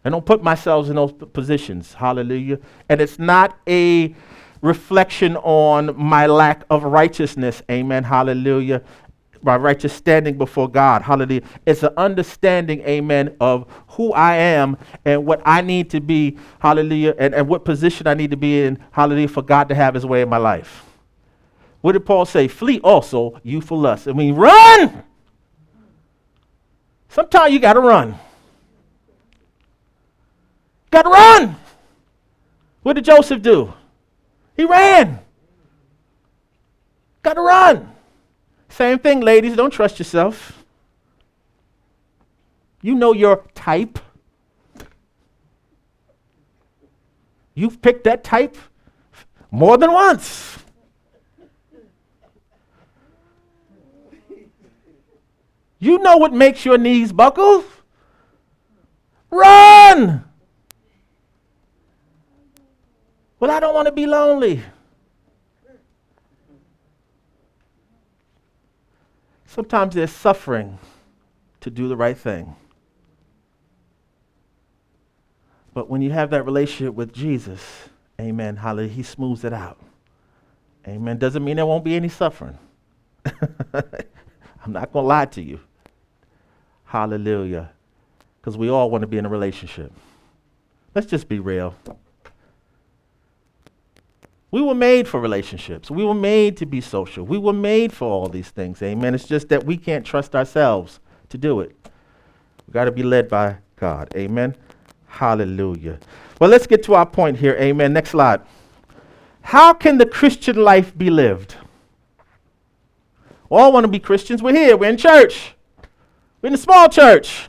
[0.04, 1.96] I don't put myself in those positions.
[1.96, 2.60] Hallelujah.
[2.88, 4.14] And it's not a
[4.66, 7.62] reflection on my lack of righteousness.
[7.70, 8.04] Amen.
[8.04, 8.82] Hallelujah.
[9.42, 11.04] My righteous standing before God.
[11.04, 11.44] Hallelujah.
[11.68, 14.76] It's an understanding, amen, of who I am
[15.06, 16.38] and what I need to be.
[16.60, 17.14] Hallelujah.
[17.20, 18.84] And, and what position I need to be in.
[18.92, 19.28] Hallelujah.
[19.28, 20.84] For God to have his way in my life.
[21.82, 22.48] What did Paul say?
[22.48, 24.08] Flee also youthful lust.
[24.08, 25.04] I mean, run.
[27.10, 28.18] Sometimes you got to run.
[30.90, 31.56] Got to run.
[32.82, 33.72] What did Joseph do?
[34.56, 35.20] He ran.
[37.24, 37.92] Got to run.
[38.70, 39.56] Same thing, ladies.
[39.56, 40.66] Don't trust yourself.
[42.82, 44.00] You know your type.
[47.54, 48.58] You've picked that type
[49.50, 50.58] more than once.
[55.80, 57.64] You know what makes your knees buckle.
[59.30, 60.25] Run!
[63.40, 64.62] Well, I don't want to be lonely.
[69.46, 70.80] Sometimes there's suffering
[71.62, 72.56] to do the right thing.
[75.74, 77.62] But when you have that relationship with Jesus,
[78.20, 79.80] amen, hallelujah, he smooths it out.
[80.88, 81.18] Amen.
[81.18, 82.58] Doesn't mean there won't be any suffering.
[83.74, 85.60] I'm not going to lie to you.
[86.86, 87.72] Hallelujah.
[88.40, 89.92] Because we all want to be in a relationship.
[90.94, 91.76] Let's just be real.
[94.52, 95.90] We were made for relationships.
[95.92, 97.26] We were made to be social.
[97.26, 98.82] We were made for all these things.
[98.82, 99.14] Amen.
[99.16, 101.76] It's just that we can't trust ourselves to do it.
[102.66, 104.14] We've got to be led by God.
[104.16, 104.56] Amen.
[105.08, 106.00] Hallelujah.
[106.40, 107.56] Well, let's get to our point here.
[107.60, 107.94] Amen.
[107.94, 108.42] Next slide.
[109.42, 111.56] How can the Christian life be lived?
[113.50, 114.42] We All want to be Christians.
[114.42, 114.78] We're here.
[114.78, 115.56] We're in church.
[116.42, 117.48] We're in a small church.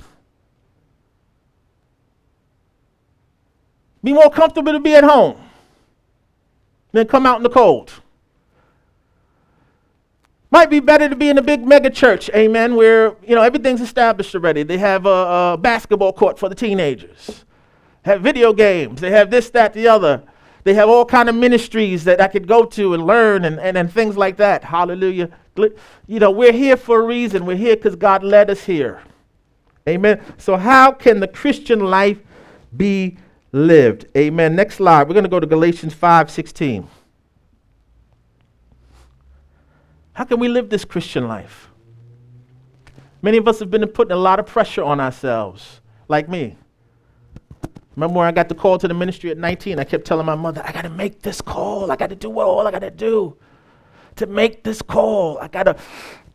[4.02, 5.45] Be more comfortable to be at home
[6.96, 7.92] than come out in the cold.
[10.50, 13.80] Might be better to be in a big mega church, amen, where you know everything's
[13.80, 14.62] established already.
[14.62, 17.44] They have a, a basketball court for the teenagers,
[18.02, 20.22] have video games, they have this, that, the other.
[20.64, 23.78] They have all kind of ministries that I could go to and learn and, and,
[23.78, 24.64] and things like that.
[24.64, 25.30] Hallelujah.
[26.08, 27.46] You know, we're here for a reason.
[27.46, 29.00] We're here because God led us here.
[29.88, 30.20] Amen.
[30.38, 32.18] So how can the Christian life
[32.76, 33.16] be
[33.56, 34.06] lived.
[34.16, 34.54] Amen.
[34.54, 35.08] Next slide.
[35.08, 36.86] We're going to go to Galatians 5 16.
[40.12, 41.68] How can we live this Christian life?
[43.22, 46.56] Many of us have been putting a lot of pressure on ourselves, like me.
[47.96, 49.78] Remember when I got the call to the ministry at 19?
[49.78, 51.90] I kept telling my mother, I got to make this call.
[51.90, 53.36] I got to do what all I got to do
[54.16, 55.38] to make this call.
[55.38, 55.76] I got to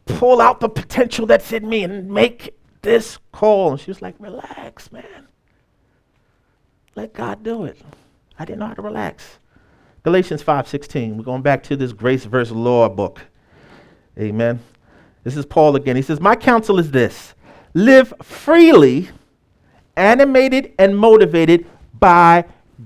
[0.05, 3.71] pull out the potential that's in me and make this call.
[3.71, 5.27] And she was like, relax, man.
[6.95, 7.79] Let God do it.
[8.37, 9.39] I didn't know how to relax.
[10.03, 11.17] Galatians 5:16.
[11.17, 13.21] We're going back to this grace versus law book.
[14.19, 14.59] Amen.
[15.23, 15.95] This is Paul again.
[15.95, 17.33] He says, "My counsel is this:
[17.73, 19.09] live freely,
[19.95, 21.65] animated and motivated
[21.97, 22.45] by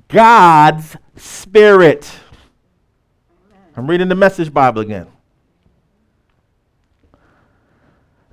[0.09, 2.19] God's spirit."
[3.77, 5.07] I'm reading the Message Bible again.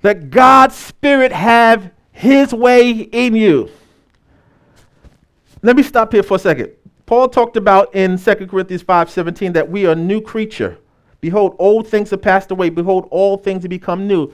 [0.02, 3.70] That God's spirit have his way in you.
[5.62, 6.72] Let me stop here for a second.
[7.06, 10.78] Paul talked about in 2 Corinthians 5:17 that we are a new creature.
[11.20, 12.68] Behold, old things have passed away.
[12.68, 14.32] Behold, all things have become new.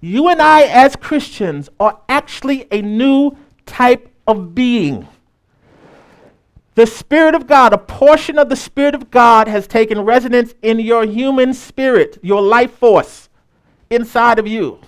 [0.00, 5.06] You and I, as Christians, are actually a new type of being.
[6.74, 10.80] The Spirit of God, a portion of the Spirit of God, has taken residence in
[10.80, 13.28] your human spirit, your life force
[13.90, 14.80] inside of you.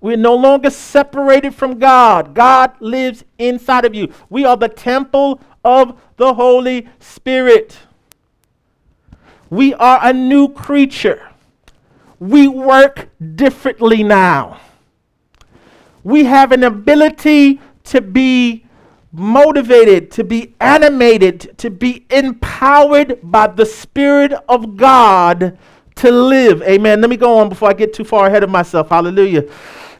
[0.00, 2.34] We're no longer separated from God.
[2.34, 4.12] God lives inside of you.
[4.28, 7.78] We are the temple of the Holy Spirit.
[9.50, 11.30] We are a new creature.
[12.18, 14.60] We work differently now.
[16.04, 18.64] We have an ability to be
[19.12, 25.58] motivated, to be animated, to be empowered by the Spirit of God
[25.96, 26.62] to live.
[26.62, 27.00] Amen.
[27.00, 28.90] Let me go on before I get too far ahead of myself.
[28.90, 29.44] Hallelujah.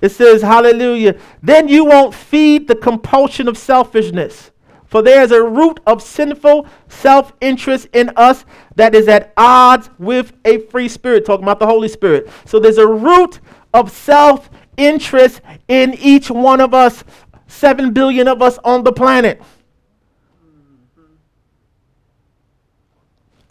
[0.01, 1.17] It says, Hallelujah.
[1.43, 4.51] Then you won't feed the compulsion of selfishness.
[4.87, 8.45] For there is a root of sinful self interest in us
[8.77, 11.25] that is at odds with a free spirit.
[11.25, 12.29] Talking about the Holy Spirit.
[12.45, 13.41] So there's a root
[13.75, 17.03] of self interest in each one of us,
[17.47, 19.43] 7 billion of us on the planet.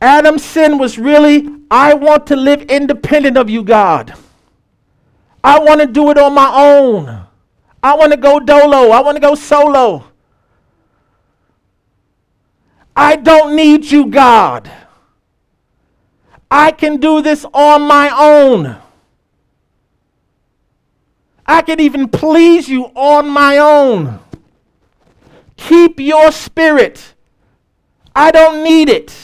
[0.02, 4.14] Adam's sin was really, I want to live independent of you, God.
[5.46, 7.24] I want to do it on my own.
[7.84, 8.90] I want to go dolo.
[8.90, 10.06] I want to go solo.
[12.96, 14.72] I don't need you, God.
[16.50, 18.76] I can do this on my own.
[21.46, 24.20] I can even please you on my own.
[25.58, 27.14] Keep your spirit.
[28.16, 29.16] I don't need it.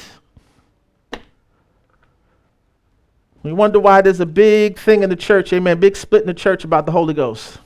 [3.44, 6.34] We wonder why there's a big thing in the church, amen, big split in the
[6.34, 7.58] church about the Holy Ghost.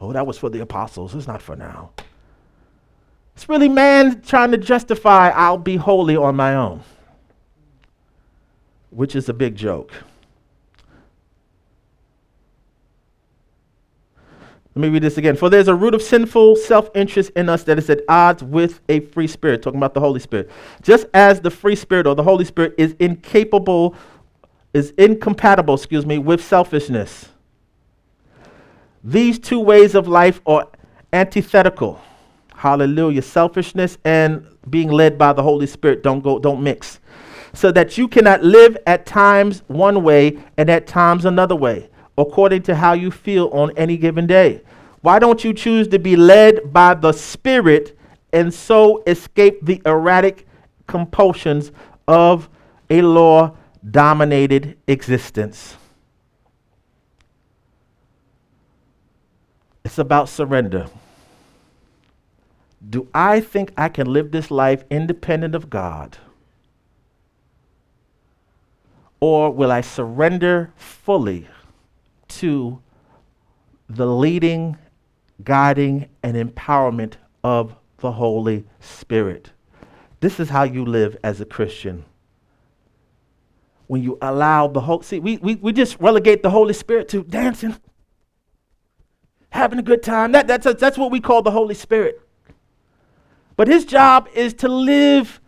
[0.00, 1.14] Oh, that was for the apostles.
[1.14, 1.90] It's not for now.
[3.34, 6.82] It's really man trying to justify, I'll be holy on my own,
[8.90, 9.92] which is a big joke.
[14.74, 15.36] Let me read this again.
[15.36, 18.80] For there's a root of sinful self interest in us that is at odds with
[18.88, 20.50] a free spirit, talking about the Holy Spirit.
[20.82, 23.94] Just as the free spirit or the Holy Spirit is incapable
[24.74, 27.28] is incompatible, excuse me, with selfishness.
[29.02, 30.68] These two ways of life are
[31.12, 32.00] antithetical.
[32.56, 33.22] Hallelujah.
[33.22, 36.98] Selfishness and being led by the Holy Spirit don't go don't mix.
[37.52, 42.62] So that you cannot live at times one way and at times another way, according
[42.62, 44.62] to how you feel on any given day.
[45.02, 47.96] Why don't you choose to be led by the Spirit
[48.32, 50.46] and so escape the erratic
[50.88, 51.70] compulsions
[52.08, 52.48] of
[52.90, 53.56] a law
[53.90, 55.76] dominated existence.
[59.84, 60.86] It's about surrender.
[62.88, 66.18] Do I think I can live this life independent of God?
[69.20, 71.48] Or will I surrender fully
[72.28, 72.80] to
[73.88, 74.76] the leading,
[75.42, 79.50] guiding, and empowerment of the Holy Spirit?
[80.20, 82.04] This is how you live as a Christian
[83.86, 87.22] when you allow the whole see we, we, we just relegate the holy spirit to
[87.24, 87.76] dancing
[89.54, 90.32] having a good time.
[90.32, 92.20] That, that's, a, that's what we call the holy spirit.
[93.56, 95.40] But his job is to live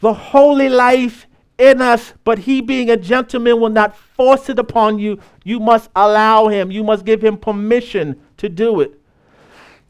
[0.00, 4.98] the holy life in us but he being a gentleman will not force it upon
[4.98, 5.18] you.
[5.44, 6.70] You must allow him.
[6.70, 9.00] You must give him permission to do it.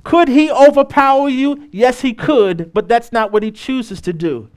[0.04, 1.68] Could he overpower you?
[1.70, 4.48] Yes he could but that's not what he chooses to do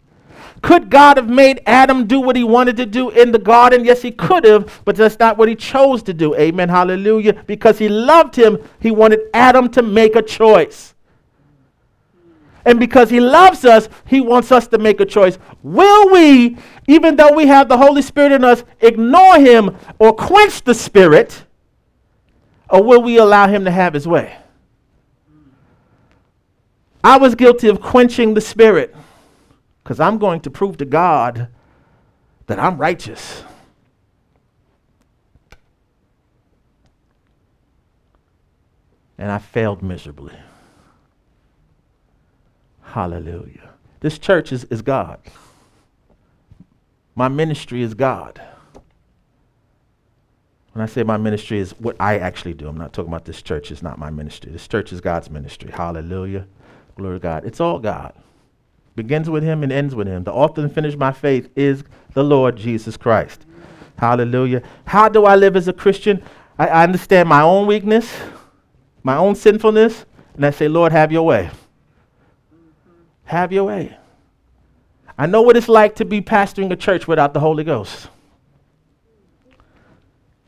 [0.62, 3.86] could God have made Adam do what he wanted to do in the garden?
[3.86, 6.36] Yes, he could have, but that's not what he chose to do.
[6.36, 6.70] Amen.
[6.70, 7.34] Hallelujah.
[7.46, 10.94] Because he loved him, he wanted Adam to make a choice.
[12.64, 15.40] And because he loves us, he wants us to make a choice.
[15.64, 20.64] Will we, even though we have the Holy Spirit in us, ignore him or quench
[20.64, 21.44] the Spirit
[22.70, 24.38] Or will we allow him to have his way?
[27.04, 28.96] I was guilty of quenching the spirit
[29.84, 31.48] because I'm going to prove to God
[32.48, 33.44] that I'm righteous.
[39.18, 40.36] And I failed miserably.
[42.82, 43.70] Hallelujah.
[44.02, 45.20] This church is, is God.
[47.16, 48.42] My ministry is God.
[50.74, 53.42] When I say my ministry is what I actually do, I'm not talking about this
[53.42, 53.72] church.
[53.72, 54.52] It's not my ministry.
[54.52, 55.72] This church is God's ministry.
[55.72, 56.48] Hallelujah.
[56.96, 57.46] Glory to God.
[57.46, 58.14] It's all God.
[58.96, 60.24] Begins with Him and ends with Him.
[60.24, 61.84] The author and finish my faith is
[62.14, 63.46] the Lord Jesus Christ.
[63.98, 64.64] Hallelujah.
[64.86, 66.24] How do I live as a Christian?
[66.58, 68.12] I, I understand my own weakness,
[69.04, 71.50] my own sinfulness, and I say, Lord, have your way.
[73.26, 73.98] Have your way.
[75.18, 78.10] I know what it's like to be pastoring a church without the Holy Ghost.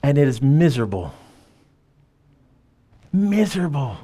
[0.01, 1.13] And it is miserable.
[3.11, 3.97] Miserable.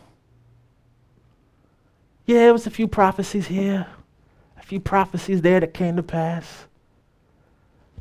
[2.26, 3.88] Yeah, it was a few prophecies here,
[4.70, 6.68] few prophecies there that came to pass.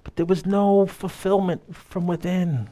[0.05, 2.69] But there was no fulfillment from within.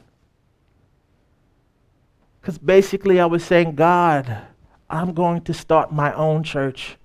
[2.39, 4.43] Because basically, I was saying, God,
[4.87, 6.97] I'm going to start my own church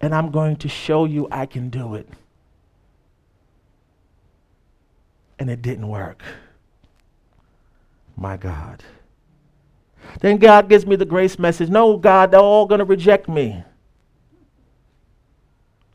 [0.00, 2.08] and I'm going to show you I can do it.
[5.38, 6.22] And it didn't work.
[8.16, 8.82] My God.
[10.22, 13.64] Then God gives me the grace message No, God, they're all going to reject me.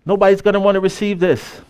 [0.06, 1.62] Nobody's going to want to receive this.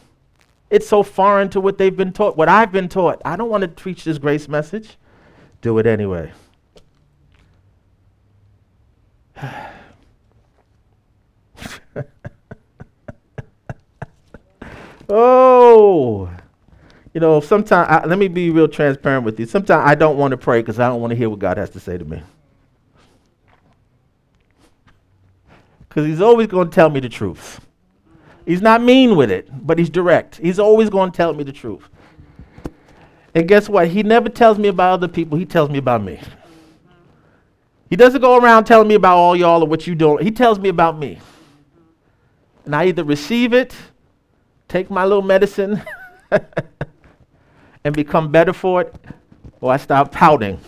[0.69, 3.21] It's so foreign to what they've been taught, what I've been taught.
[3.23, 4.97] I don't want to preach this grace message.
[5.61, 6.31] Do it anyway.
[15.09, 16.29] oh,
[17.13, 19.45] you know, sometimes, let me be real transparent with you.
[19.45, 21.69] Sometimes I don't want to pray because I don't want to hear what God has
[21.71, 22.23] to say to me.
[25.87, 27.62] Because He's always going to tell me the truth.
[28.45, 30.37] He's not mean with it, but he's direct.
[30.37, 31.87] He's always going to tell me the truth.
[33.35, 33.87] And guess what?
[33.87, 36.19] He never tells me about other people, he tells me about me.
[37.89, 40.23] He doesn't go around telling me about all y'all or what you doing.
[40.23, 41.19] He tells me about me.
[42.65, 43.75] And I either receive it,
[44.67, 45.83] take my little medicine,
[47.83, 48.95] and become better for it,
[49.61, 50.59] or I stop pouting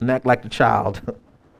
[0.00, 1.00] and act like a child.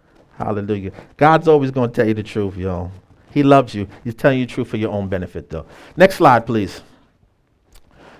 [0.36, 0.92] Hallelujah.
[1.16, 2.90] God's always going to tell you the truth, y'all.
[3.38, 3.86] He loves you.
[4.02, 5.64] He's telling you the truth for your own benefit, though.
[5.96, 6.82] Next slide, please.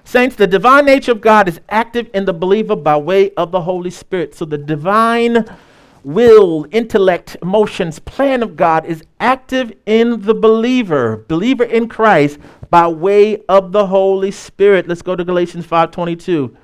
[0.04, 3.62] Saints, the divine nature of God is active in the believer by way of the
[3.62, 4.36] Holy Spirit.
[4.36, 5.44] So the divine
[6.04, 12.38] will, intellect, emotions, plan of God is active in the believer, believer in Christ,
[12.70, 14.86] by way of the Holy Spirit.
[14.86, 16.56] Let's go to Galatians 5:22.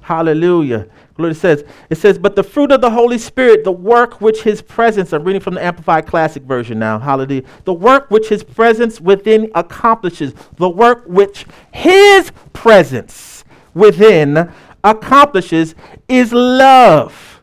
[0.00, 0.86] Hallelujah.
[1.20, 1.64] Glory it says.
[1.90, 5.22] It says, but the fruit of the Holy Spirit, the work which his presence, I'm
[5.22, 7.42] reading from the Amplified Classic version now, hallelujah.
[7.64, 13.44] The work which his presence within accomplishes, the work which his presence
[13.74, 14.50] within
[14.82, 15.74] accomplishes
[16.08, 17.42] is love.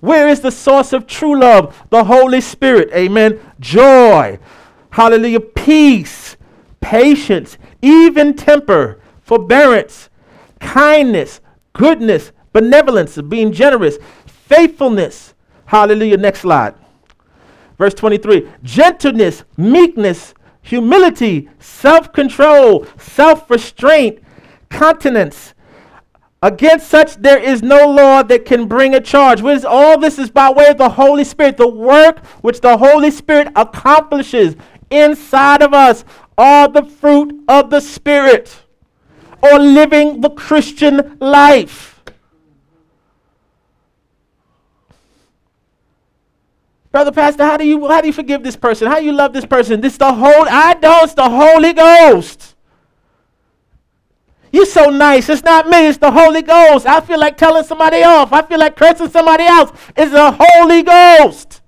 [0.00, 1.80] Where is the source of true love?
[1.90, 2.90] The Holy Spirit.
[2.92, 3.38] Amen.
[3.60, 4.40] Joy.
[4.90, 5.40] Hallelujah.
[5.40, 6.36] Peace,
[6.80, 10.10] patience, even temper, forbearance,
[10.58, 11.40] kindness,
[11.72, 15.34] goodness, benevolence, being generous, faithfulness.
[15.66, 16.16] Hallelujah.
[16.16, 16.74] Next slide.
[17.76, 24.18] Verse 23 gentleness, meekness, humility, self control, self restraint,
[24.68, 25.54] continence.
[26.40, 29.42] Against such there is no law that can bring a charge.
[29.42, 32.76] What is, all this is by way of the Holy Spirit, the work which the
[32.76, 34.56] Holy Spirit accomplishes
[34.90, 36.04] inside of us
[36.36, 38.62] are the fruit of the Spirit
[39.42, 41.97] or living the Christian life.
[46.98, 48.88] Brother Pastor, how do you how do you forgive this person?
[48.88, 49.80] How do you love this person?
[49.80, 52.56] This the whole I don't, it's the Holy Ghost.
[54.50, 55.28] You're so nice.
[55.28, 56.86] It's not me, it's the Holy Ghost.
[56.86, 58.32] I feel like telling somebody off.
[58.32, 59.70] I feel like cursing somebody else.
[59.96, 61.60] It's the Holy Ghost.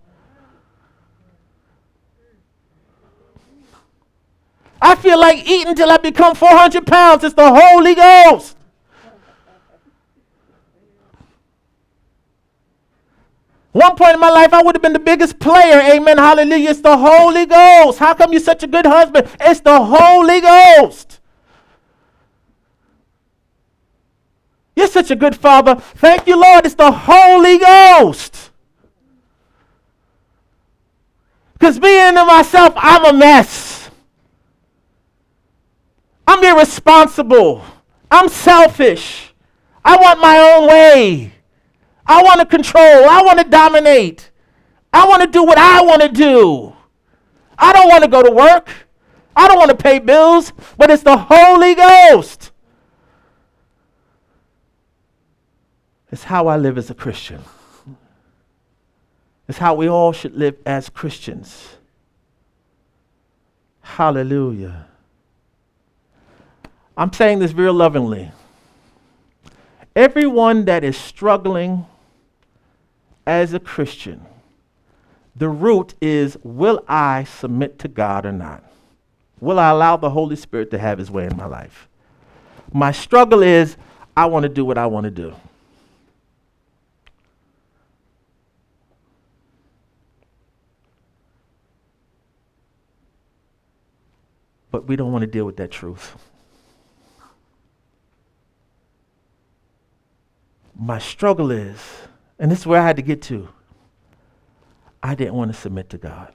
[4.83, 7.22] I feel like eating till I become 400 pounds.
[7.22, 8.57] It's the Holy Ghost.
[13.73, 15.81] One point in my life, I would have been the biggest player.
[15.81, 16.18] Amen.
[16.18, 16.71] Hallelujah.
[16.71, 17.99] It's the Holy Ghost.
[17.99, 19.29] How come you're such a good husband?
[19.41, 21.21] It's the Holy Ghost.
[24.75, 25.77] You're such a good father.
[25.77, 26.66] Thank you, Lord.
[26.66, 28.51] It's the Holy Ghost.
[31.53, 33.91] Because being to myself, I'm a mess.
[36.27, 37.62] I'm irresponsible.
[38.11, 39.35] I'm selfish.
[39.85, 41.33] I want my own way.
[42.11, 43.09] I want to control.
[43.09, 44.33] I want to dominate.
[44.93, 46.75] I want to do what I want to do.
[47.57, 48.69] I don't want to go to work.
[49.37, 52.51] I don't want to pay bills, but it's the Holy Ghost.
[56.11, 57.45] It's how I live as a Christian.
[59.47, 61.77] It's how we all should live as Christians.
[63.83, 64.89] Hallelujah.
[66.97, 68.33] I'm saying this very lovingly.
[69.95, 71.87] Everyone that is struggling
[73.31, 74.26] as a Christian,
[75.37, 78.64] the root is will I submit to God or not?
[79.39, 81.89] Will I allow the Holy Spirit to have his way in my life?
[82.72, 83.76] My struggle is
[84.16, 85.33] I want to do what I want to do.
[94.72, 96.16] But we don't want to deal with that truth.
[100.76, 101.78] My struggle is,
[102.41, 103.49] and this is where I had to get to,
[105.03, 106.32] I didn't want to submit to God.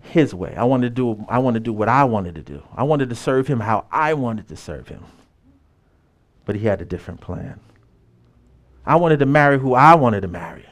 [0.00, 0.54] His way.
[0.56, 2.62] I wanted to do I wanted to do what I wanted to do.
[2.74, 5.04] I wanted to serve him how I wanted to serve him.
[6.44, 7.58] But he had a different plan.
[8.86, 10.64] I wanted to marry who I wanted to marry.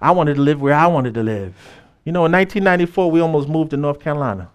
[0.00, 1.54] I wanted to live where I wanted to live.
[2.04, 4.50] You know, in 1994, we almost moved to North Carolina.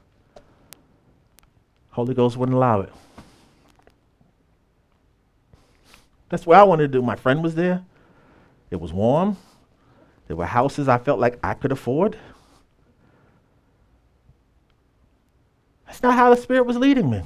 [1.91, 2.91] Holy Ghost wouldn't allow it.
[6.31, 7.01] That's what I wanted to do.
[7.01, 7.83] My friend was there.
[8.71, 9.35] It was warm.
[10.27, 12.17] There were houses I felt like I could afford.
[15.85, 17.21] That's not how the Spirit was leading me.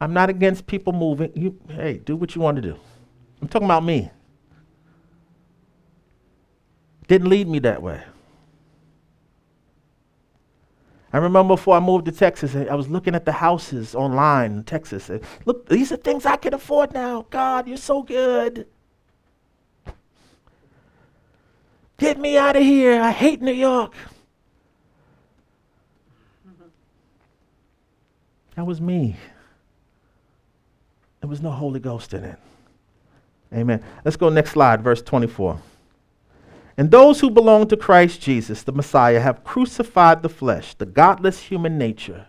[0.00, 1.30] I'm not against people moving.
[1.36, 2.76] You, hey, do what you want to do.
[3.40, 4.10] I'm talking about me.
[7.06, 8.02] Didn't lead me that way.
[11.12, 14.64] I remember before I moved to Texas, I was looking at the houses online in
[14.64, 15.10] Texas.
[15.10, 17.26] And, Look, these are things I can afford now.
[17.30, 18.66] God, you're so good.
[21.98, 23.00] Get me out of here.
[23.00, 23.92] I hate New York.
[28.54, 29.16] That was me.
[31.20, 32.38] There was no Holy Ghost in it.
[33.52, 33.82] Amen.
[34.04, 35.60] Let's go next slide, verse 24.
[36.80, 41.38] And those who belong to Christ Jesus, the Messiah, have crucified the flesh, the godless
[41.40, 42.28] human nature.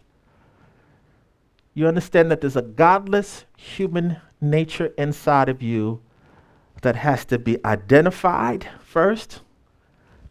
[1.74, 6.02] You understand that there's a godless human nature inside of you
[6.82, 9.40] that has to be identified first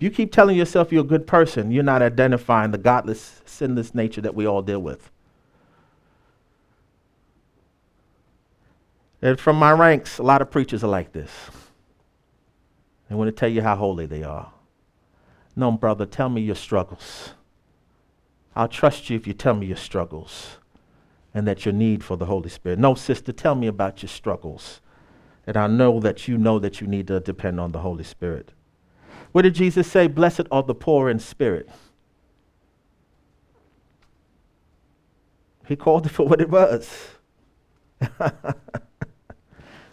[0.00, 3.94] If you keep telling yourself you're a good person, you're not identifying the godless, sinless
[3.94, 5.10] nature that we all deal with.
[9.22, 11.30] And from my ranks, a lot of preachers are like this.
[13.10, 14.52] They want to tell you how holy they are.
[15.56, 17.34] No, brother, tell me your struggles.
[18.54, 20.58] I'll trust you if you tell me your struggles
[21.34, 22.78] and that your need for the Holy Spirit.
[22.78, 24.80] No, sister, tell me about your struggles.
[25.44, 28.52] And I know that you know that you need to depend on the Holy Spirit.
[29.32, 30.06] What did Jesus say?
[30.06, 31.68] Blessed are the poor in spirit.
[35.66, 37.08] He called it for what it was.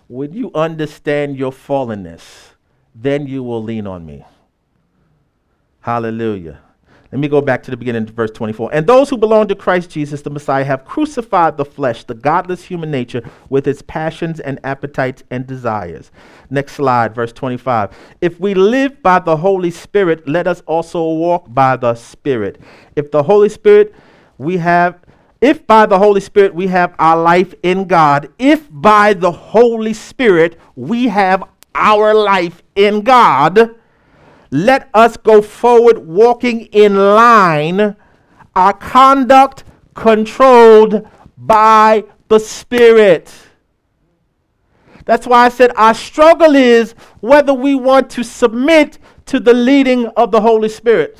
[0.07, 2.51] when you understand your fallenness,
[2.99, 4.25] then you will lean on me.
[5.81, 6.59] Hallelujah.
[7.11, 8.73] Let me go back to the beginning, verse 24.
[8.73, 12.65] And those who belong to Christ Jesus, the Messiah, have crucified the flesh, the godless
[12.65, 16.11] human nature, with its passions and appetites and desires.
[16.49, 17.91] Next slide, verse 25.
[18.19, 22.59] If we live by the Holy Spirit, let us also walk by the Spirit.
[22.97, 23.95] If the Holy Spirit
[24.37, 24.99] we have,
[25.39, 29.93] if by the Holy Spirit we have our life in God, if by the Holy
[29.93, 31.43] Spirit we have
[31.77, 33.75] our life in God,
[34.51, 37.95] let us go forward walking in line,
[38.55, 39.63] our conduct
[39.93, 41.07] controlled
[41.37, 43.33] by the Spirit.
[45.05, 50.07] That's why I said our struggle is whether we want to submit to the leading
[50.07, 51.17] of the Holy Spirit.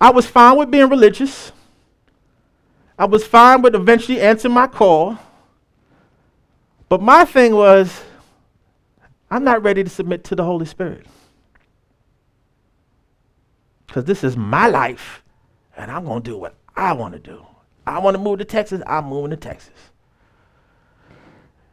[0.00, 1.52] I was fine with being religious.
[2.98, 5.16] I was fine with eventually answering my call.
[6.92, 8.02] But my thing was,
[9.30, 11.06] I'm not ready to submit to the Holy Spirit.
[13.86, 15.22] Because this is my life,
[15.74, 17.46] and I'm going to do what I want to do.
[17.86, 19.72] I want to move to Texas, I'm moving to Texas.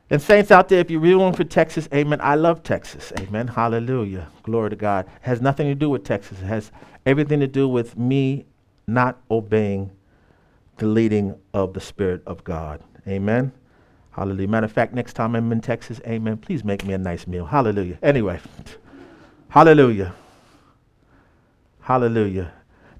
[0.09, 2.21] And saints out there, if you're really for Texas, amen.
[2.21, 3.11] I love Texas.
[3.19, 3.49] Amen.
[3.49, 4.29] Hallelujah.
[4.43, 5.05] Glory to God.
[5.05, 6.39] It has nothing to do with Texas.
[6.41, 6.71] It has
[7.05, 8.45] everything to do with me
[8.87, 9.91] not obeying
[10.77, 12.81] the leading of the Spirit of God.
[13.05, 13.51] Amen.
[14.11, 14.47] Hallelujah.
[14.47, 17.45] Matter of fact, next time I'm in Texas, amen, please make me a nice meal.
[17.45, 17.97] Hallelujah.
[18.01, 18.39] Anyway,
[19.49, 20.13] hallelujah.
[21.81, 22.51] Hallelujah.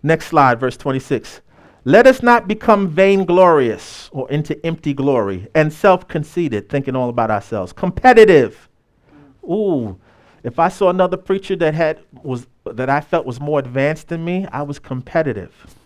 [0.01, 1.41] Next slide, verse 26.
[1.85, 7.31] Let us not become vainglorious or into empty glory and self conceited, thinking all about
[7.31, 7.73] ourselves.
[7.73, 8.69] Competitive.
[9.43, 9.97] Ooh,
[10.43, 14.23] if I saw another preacher that had was that I felt was more advanced than
[14.23, 15.78] me, I was competitive.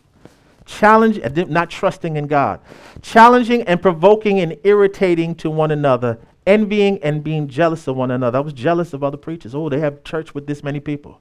[0.66, 2.60] Challenge, not trusting in God.
[3.02, 8.38] Challenging and provoking and irritating to one another, envying and being jealous of one another.
[8.38, 9.54] I was jealous of other preachers.
[9.54, 11.20] Oh, they have church with this many people.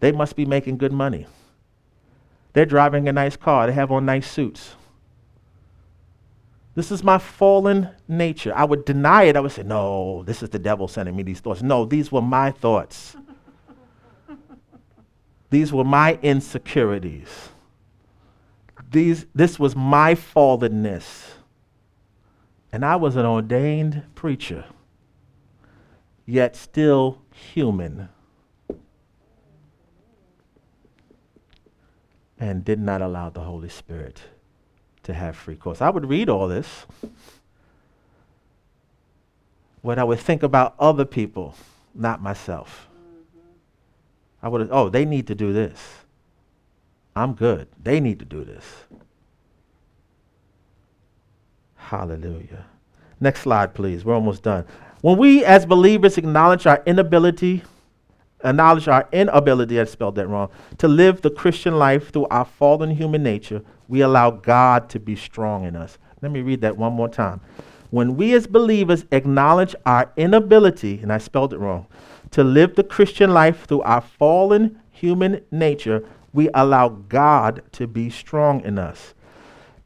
[0.00, 1.26] They must be making good money.
[2.52, 3.66] They're driving a nice car.
[3.66, 4.74] They have on nice suits.
[6.74, 8.52] This is my fallen nature.
[8.54, 9.36] I would deny it.
[9.36, 11.60] I would say, no, this is the devil sending me these thoughts.
[11.62, 13.16] No, these were my thoughts.
[15.50, 17.48] these were my insecurities.
[18.90, 21.32] These, this was my fallenness.
[22.72, 24.64] And I was an ordained preacher,
[26.26, 28.08] yet still human.
[32.40, 34.22] and did not allow the Holy Spirit
[35.02, 35.80] to have free course.
[35.80, 36.86] I would read all this.
[39.82, 41.54] What I would think about other people,
[41.94, 42.88] not myself.
[44.42, 45.80] I would, oh, they need to do this.
[47.18, 47.66] I'm good.
[47.82, 48.64] They need to do this.
[51.74, 52.66] Hallelujah.
[53.18, 54.04] Next slide, please.
[54.04, 54.64] We're almost done.
[55.00, 57.62] When we as believers acknowledge our inability
[58.44, 62.90] acknowledge our inability, I spelled that wrong, to live the Christian life through our fallen
[62.90, 65.98] human nature, we allow God to be strong in us.
[66.22, 67.40] Let me read that one more time.
[67.90, 71.86] When we as believers acknowledge our inability, and I spelled it wrong,
[72.32, 78.10] to live the Christian life through our fallen human nature, we allow God to be
[78.10, 79.14] strong in us.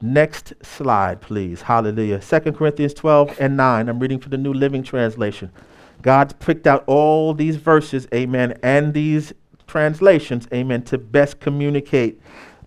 [0.01, 1.63] Next slide, please.
[1.63, 2.19] Hallelujah.
[2.19, 3.89] 2 Corinthians 12 and 9.
[3.89, 5.53] I'm reading from the New Living Translation.
[6.03, 9.33] God picked out all these verses, amen, and these
[9.69, 12.21] translations, amen, to best communicate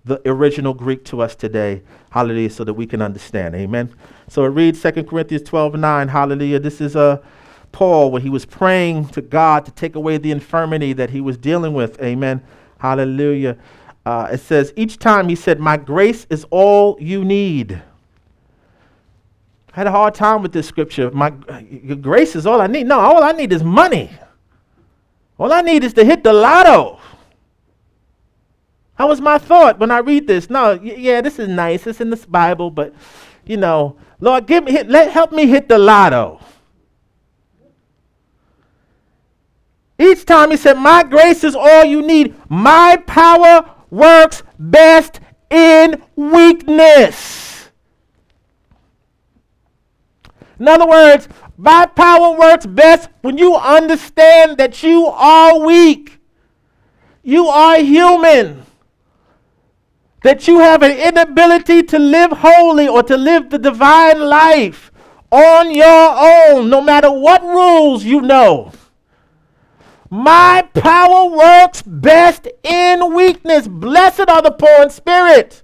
[0.05, 3.93] the original Greek to us today, hallelujah, so that we can understand, amen.
[4.29, 6.59] So it reads 2 Corinthians 12 and 9, hallelujah.
[6.59, 7.21] This is uh,
[7.71, 11.37] Paul when he was praying to God to take away the infirmity that he was
[11.37, 12.41] dealing with, amen,
[12.89, 13.57] hallelujah.
[14.05, 17.81] Uh, it says, each time he said, My grace is all you need.
[19.73, 21.11] I had a hard time with this scripture.
[21.11, 21.33] My
[21.69, 22.87] your grace is all I need.
[22.87, 24.09] No, all I need is money.
[25.37, 26.99] All I need is to hit the lotto.
[28.97, 30.49] That was my thought when I read this.
[30.49, 31.85] No, y- yeah, this is nice.
[31.85, 32.93] It's in this Bible, but
[33.45, 36.39] you know, Lord, give me hit, let help me hit the lotto.
[39.97, 42.35] Each time he said, My grace is all you need.
[42.49, 45.19] My power works best
[45.49, 47.69] in weakness.
[50.59, 51.27] In other words,
[51.57, 56.19] my power works best when you understand that you are weak.
[57.23, 58.65] You are human.
[60.23, 64.91] That you have an inability to live holy or to live the divine life
[65.31, 68.71] on your own, no matter what rules you know.
[70.09, 73.67] My power works best in weakness.
[73.67, 75.63] Blessed are the poor in spirit.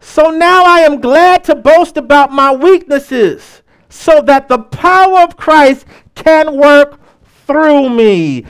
[0.00, 5.36] So now I am glad to boast about my weaknesses so that the power of
[5.36, 6.98] Christ can work
[7.46, 8.44] through me.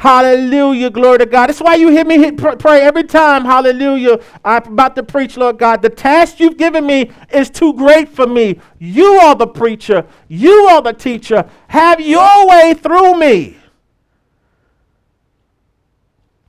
[0.00, 0.88] Hallelujah.
[0.88, 1.48] Glory to God.
[1.50, 3.44] That's why you hear me hit pray every time.
[3.44, 4.18] Hallelujah.
[4.42, 5.82] I'm about to preach, Lord God.
[5.82, 8.58] The task you've given me is too great for me.
[8.78, 10.06] You are the preacher.
[10.26, 11.46] You are the teacher.
[11.68, 13.58] Have your way through me.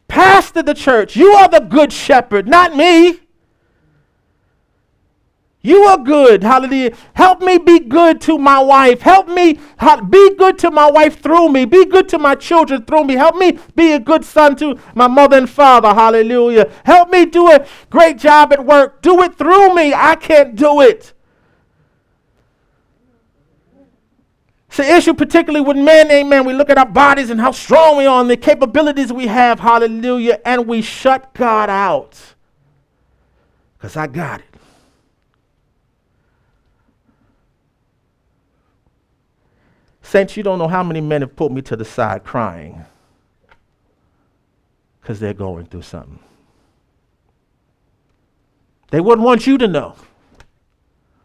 [0.08, 1.18] Pastor the church.
[1.18, 3.20] You are the good shepherd, not me.
[5.64, 6.42] You are good.
[6.42, 6.96] Hallelujah.
[7.14, 9.02] Help me be good to my wife.
[9.02, 9.60] Help me
[10.10, 11.66] be good to my wife through me.
[11.66, 13.14] Be good to my children through me.
[13.14, 15.94] Help me be a good son to my mother and father.
[15.94, 16.72] Hallelujah.
[16.84, 19.04] Help me do a great job at work.
[19.04, 19.94] Do it through me.
[19.94, 21.14] I can't do it.
[24.68, 26.46] It's an issue, particularly with men, amen.
[26.46, 29.60] We look at our bodies and how strong we are and the capabilities we have,
[29.60, 32.18] hallelujah, and we shut God out.
[33.78, 34.51] Because I got it.
[40.12, 42.84] Saints, you don't know how many men have pulled me to the side crying
[45.00, 46.20] because they're going through something.
[48.90, 49.96] They wouldn't want you to know.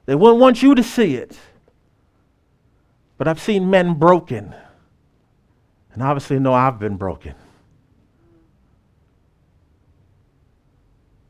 [0.05, 1.37] They wouldn't want you to see it.
[3.19, 4.55] But I've seen men broken.
[5.93, 7.35] And obviously know I've been broken.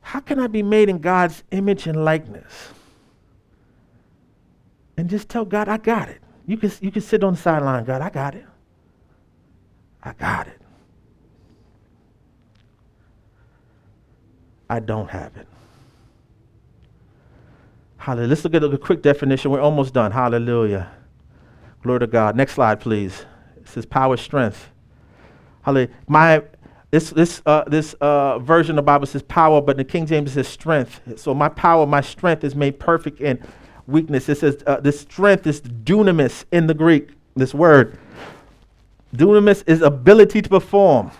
[0.03, 2.69] How can I be made in God's image and likeness?
[4.99, 6.21] And just tell God, I got it.
[6.47, 8.47] You can, you can sit on the sideline, God, I got it.
[10.03, 10.61] I got it.
[14.71, 15.47] I don't have it.
[17.97, 18.29] Hallelujah.
[18.29, 19.51] Let's look at a quick definition.
[19.51, 20.13] We're almost done.
[20.13, 20.91] Hallelujah.
[21.83, 22.37] Glory to God.
[22.37, 23.25] Next slide, please.
[23.57, 24.71] It says power, strength.
[25.63, 25.91] Hallelujah.
[26.07, 26.43] My
[26.93, 30.33] this this uh, this uh, version of the Bible says power, but the King James
[30.33, 31.01] says strength.
[31.19, 33.45] So my power, my strength is made perfect in
[33.87, 34.29] weakness.
[34.29, 37.11] It says uh, this strength is dunamis in the Greek.
[37.35, 37.99] This word,
[39.15, 41.11] dunamis, is ability to perform.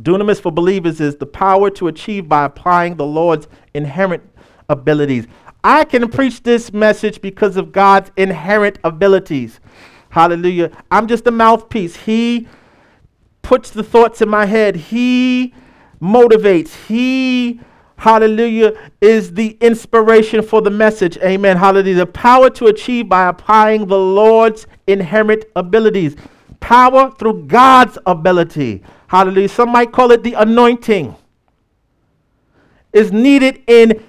[0.00, 4.22] Dunamis for believers is the power to achieve by applying the Lord's inherent
[4.68, 5.26] abilities.
[5.64, 9.60] I can preach this message because of God's inherent abilities.
[10.08, 10.70] Hallelujah.
[10.90, 11.96] I'm just a mouthpiece.
[11.96, 12.48] He
[13.42, 14.76] puts the thoughts in my head.
[14.76, 15.54] He
[16.00, 16.86] motivates.
[16.86, 17.60] He,
[17.96, 21.16] hallelujah, is the inspiration for the message.
[21.18, 21.56] Amen.
[21.56, 21.96] Hallelujah.
[21.96, 26.16] The power to achieve by applying the Lord's inherent abilities.
[26.60, 28.82] Power through God's ability.
[29.08, 29.48] Hallelujah.
[29.48, 31.16] Some might call it the anointing.
[32.92, 34.04] Is needed in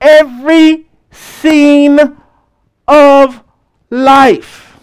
[0.00, 1.98] every scene
[2.86, 3.42] of
[3.90, 4.78] life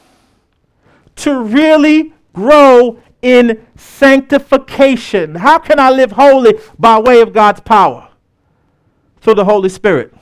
[1.16, 5.36] to really grow in sanctification.
[5.36, 8.10] How can I live holy by way of God's power?
[9.24, 10.14] Through the Holy Spirit.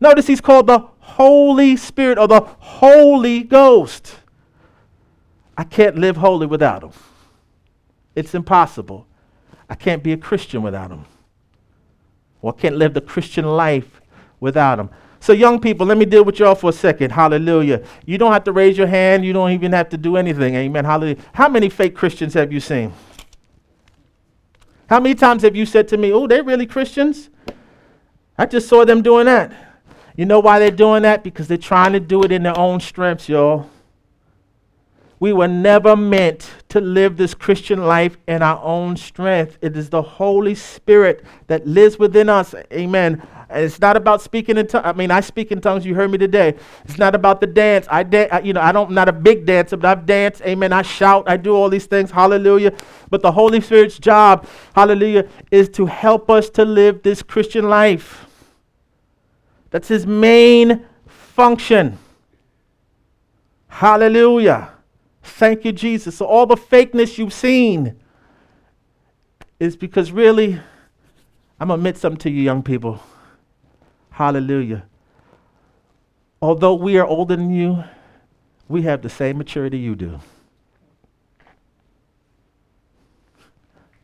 [0.00, 4.16] Notice he's called the Holy Spirit or the Holy Ghost.
[5.56, 6.90] I can't live holy without him.
[8.16, 9.06] It's impossible.
[9.70, 11.04] I can't be a Christian without him.
[12.42, 14.00] Or I can't live the Christian life
[14.40, 14.90] without him.
[15.20, 17.12] So, young people, let me deal with y'all for a second.
[17.12, 17.84] Hallelujah.
[18.04, 19.24] You don't have to raise your hand.
[19.24, 20.56] You don't even have to do anything.
[20.56, 20.84] Amen.
[20.84, 21.18] Hallelujah.
[21.32, 22.92] How many fake Christians have you seen?
[24.88, 27.30] How many times have you said to me, Oh, they're really Christians?
[28.36, 29.52] I just saw them doing that.
[30.16, 31.24] You know why they're doing that?
[31.24, 33.68] Because they're trying to do it in their own strengths, y'all.
[35.20, 39.58] We were never meant to live this Christian life in our own strength.
[39.62, 42.54] It is the Holy Spirit that lives within us.
[42.72, 43.26] Amen.
[43.54, 44.84] And it's not about speaking in tongues.
[44.84, 45.86] I mean, I speak in tongues.
[45.86, 46.56] You heard me today.
[46.86, 47.86] It's not about the dance.
[47.88, 48.44] I dance.
[48.44, 48.88] You know, I don't.
[48.88, 50.42] I'm not a big dancer, but I've danced.
[50.42, 50.72] Amen.
[50.72, 51.28] I shout.
[51.28, 52.10] I do all these things.
[52.10, 52.72] Hallelujah.
[53.10, 58.26] But the Holy Spirit's job, Hallelujah, is to help us to live this Christian life.
[59.70, 61.96] That's His main function.
[63.68, 64.72] Hallelujah.
[65.22, 66.16] Thank you, Jesus.
[66.16, 68.00] So all the fakeness you've seen
[69.60, 70.60] is because really,
[71.60, 73.00] I'm gonna admit something to you, young people.
[74.14, 74.84] Hallelujah.
[76.40, 77.82] Although we are older than you,
[78.68, 80.20] we have the same maturity you do.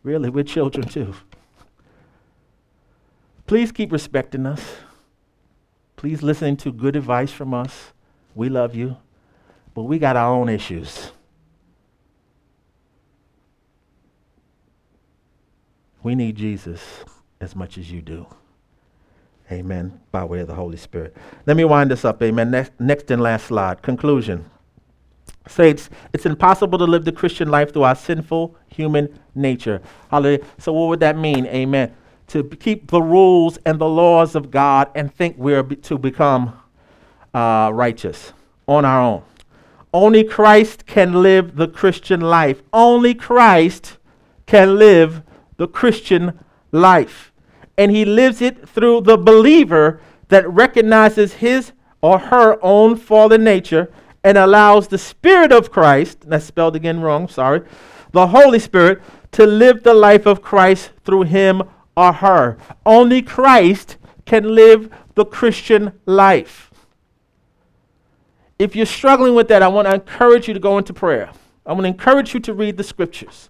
[0.02, 1.14] Really, we're children too.
[3.46, 4.78] Please keep respecting us.
[5.94, 7.92] Please listen to good advice from us.
[8.34, 8.96] We love you,
[9.74, 11.12] but we got our own issues.
[16.02, 16.82] We need Jesus
[17.40, 18.26] as much as you do.
[19.50, 20.00] Amen.
[20.12, 21.16] By way of the Holy Spirit.
[21.46, 22.22] Let me wind this up.
[22.22, 22.50] Amen.
[22.50, 23.82] Next, next and last slide.
[23.82, 24.48] Conclusion.
[25.48, 29.82] Saints, it's impossible to live the Christian life through our sinful human nature.
[30.10, 30.44] Hallelujah.
[30.58, 31.46] So, what would that mean?
[31.46, 31.94] Amen.
[32.28, 36.56] To keep the rules and the laws of God and think we're be- to become
[37.34, 38.32] uh, righteous
[38.68, 39.22] on our own.
[39.92, 42.62] Only Christ can live the Christian life.
[42.72, 43.98] Only Christ
[44.46, 45.22] can live
[45.56, 46.38] the Christian
[46.70, 47.29] life
[47.76, 53.92] and he lives it through the believer that recognizes his or her own fallen nature
[54.22, 57.62] and allows the Spirit of Christ, that's spelled again wrong, sorry,
[58.12, 59.00] the Holy Spirit,
[59.32, 61.62] to live the life of Christ through him
[61.96, 62.58] or her.
[62.84, 63.96] Only Christ
[64.26, 66.70] can live the Christian life.
[68.58, 71.30] If you're struggling with that, I want to encourage you to go into prayer.
[71.64, 73.48] I want to encourage you to read the scriptures.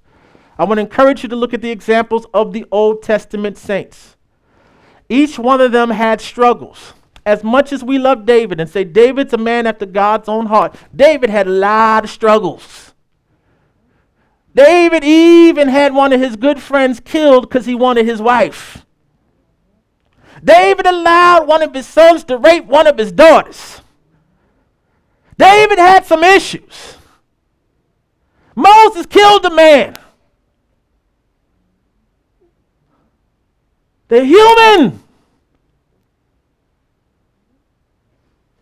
[0.61, 4.19] I want to encourage you to look at the examples of the Old Testament saints.
[5.09, 6.93] Each one of them had struggles.
[7.25, 10.77] As much as we love David and say David's a man after God's own heart,
[10.95, 12.93] David had a lot of struggles.
[14.55, 18.85] David even had one of his good friends killed because he wanted his wife.
[20.45, 23.81] David allowed one of his sons to rape one of his daughters.
[25.39, 26.99] David had some issues.
[28.55, 29.97] Moses killed a man.
[34.11, 35.01] They're human.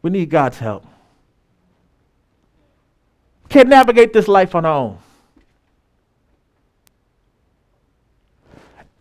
[0.03, 0.85] We need God's help.
[3.49, 4.99] Can't navigate this life on our own.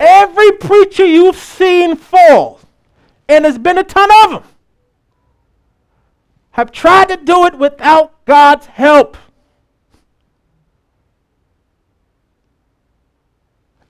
[0.00, 2.60] Every preacher you've seen fall,
[3.28, 4.50] and there's been a ton of them,
[6.52, 9.18] have tried to do it without God's help.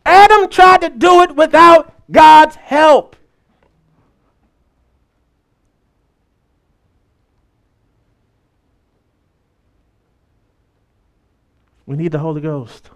[0.04, 3.16] Adam tried to do it without God's help.
[11.86, 12.90] We need the Holy Ghost.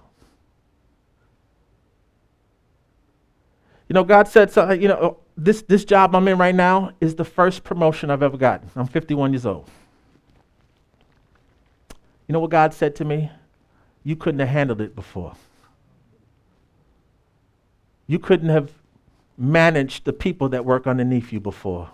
[3.88, 7.14] You know, God said, so, you know, this, this job I'm in right now is
[7.14, 8.70] the first promotion I've ever gotten.
[8.76, 9.68] I'm 51 years old.
[12.26, 13.30] You know what God said to me?
[14.04, 15.34] You couldn't have handled it before.
[18.06, 18.70] You couldn't have
[19.36, 21.90] managed the people that work underneath you before.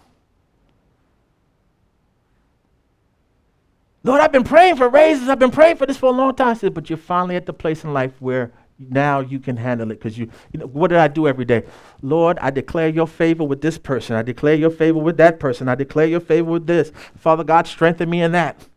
[4.05, 5.28] Lord, I've been praying for raises.
[5.28, 6.49] I've been praying for this for a long time.
[6.49, 9.91] I said, but you're finally at the place in life where now you can handle
[9.91, 11.64] it because you, you know, what did I do every day?
[12.01, 14.14] Lord, I declare your favor with this person.
[14.14, 15.68] I declare your favor with that person.
[15.68, 16.93] I declare your favor with this.
[17.16, 18.68] Father God, strengthen me in that.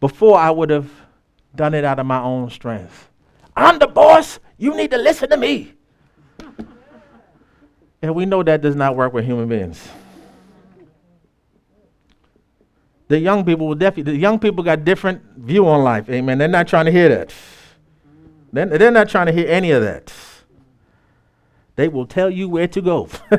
[0.00, 0.90] Before I would have
[1.54, 3.10] done it out of my own strength.
[3.56, 4.40] I'm the boss.
[4.58, 5.73] You need to listen to me.
[8.04, 9.88] And we know that does not work with human beings.
[13.08, 16.10] The young people will definitely, the young people got different view on life.
[16.10, 16.36] Amen.
[16.36, 17.34] They're not trying to hear that.
[18.52, 20.12] They're, they're not trying to hear any of that.
[21.76, 23.08] They will tell you where to go.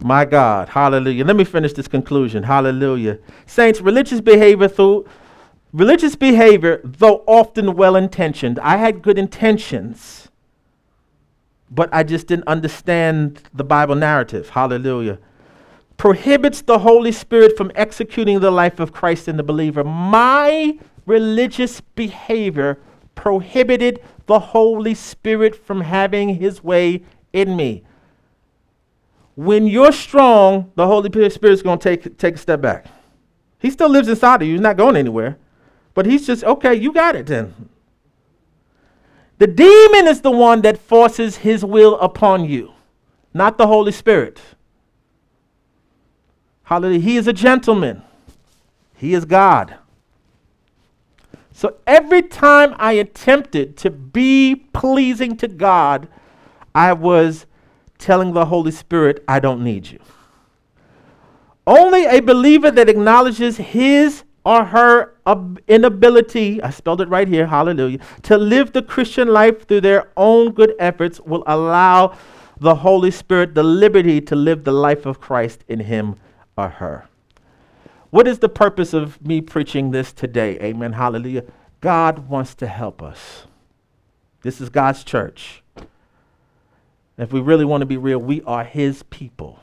[0.00, 1.24] My God, hallelujah.
[1.24, 2.42] Let me finish this conclusion.
[2.42, 3.18] Hallelujah.
[3.46, 5.06] Saints, religious behavior through
[5.74, 10.30] religious behavior, though often well intentioned, I had good intentions,
[11.70, 14.48] but I just didn't understand the Bible narrative.
[14.50, 15.18] Hallelujah.
[15.98, 19.84] Prohibits the Holy Spirit from executing the life of Christ in the believer.
[19.84, 22.78] My religious behavior
[23.14, 27.02] prohibited the Holy Spirit from having his way
[27.34, 27.84] in me
[29.34, 32.86] when you're strong, the Holy Spirit's going to take, take a step back.
[33.58, 34.54] He still lives inside of you.
[34.54, 35.38] He's not going anywhere.
[35.94, 37.54] But he's just, okay, you got it then.
[39.38, 42.72] The demon is the one that forces his will upon you,
[43.32, 44.40] not the Holy Spirit.
[46.64, 47.00] Hallelujah.
[47.00, 48.02] He is a gentleman,
[48.94, 49.76] he is God.
[51.52, 56.08] So every time I attempted to be pleasing to God,
[56.74, 57.46] I was
[57.98, 60.00] telling the Holy Spirit, I don't need you.
[61.66, 65.14] Only a believer that acknowledges his or her
[65.68, 70.52] inability, I spelled it right here, hallelujah, to live the Christian life through their own
[70.52, 72.16] good efforts will allow
[72.60, 76.16] the Holy Spirit the liberty to live the life of Christ in him
[76.56, 77.08] or her.
[78.10, 80.58] What is the purpose of me preaching this today?
[80.60, 80.92] Amen.
[80.92, 81.44] Hallelujah.
[81.80, 83.46] God wants to help us.
[84.42, 85.62] This is God's church.
[87.16, 89.58] If we really want to be real, we are His people.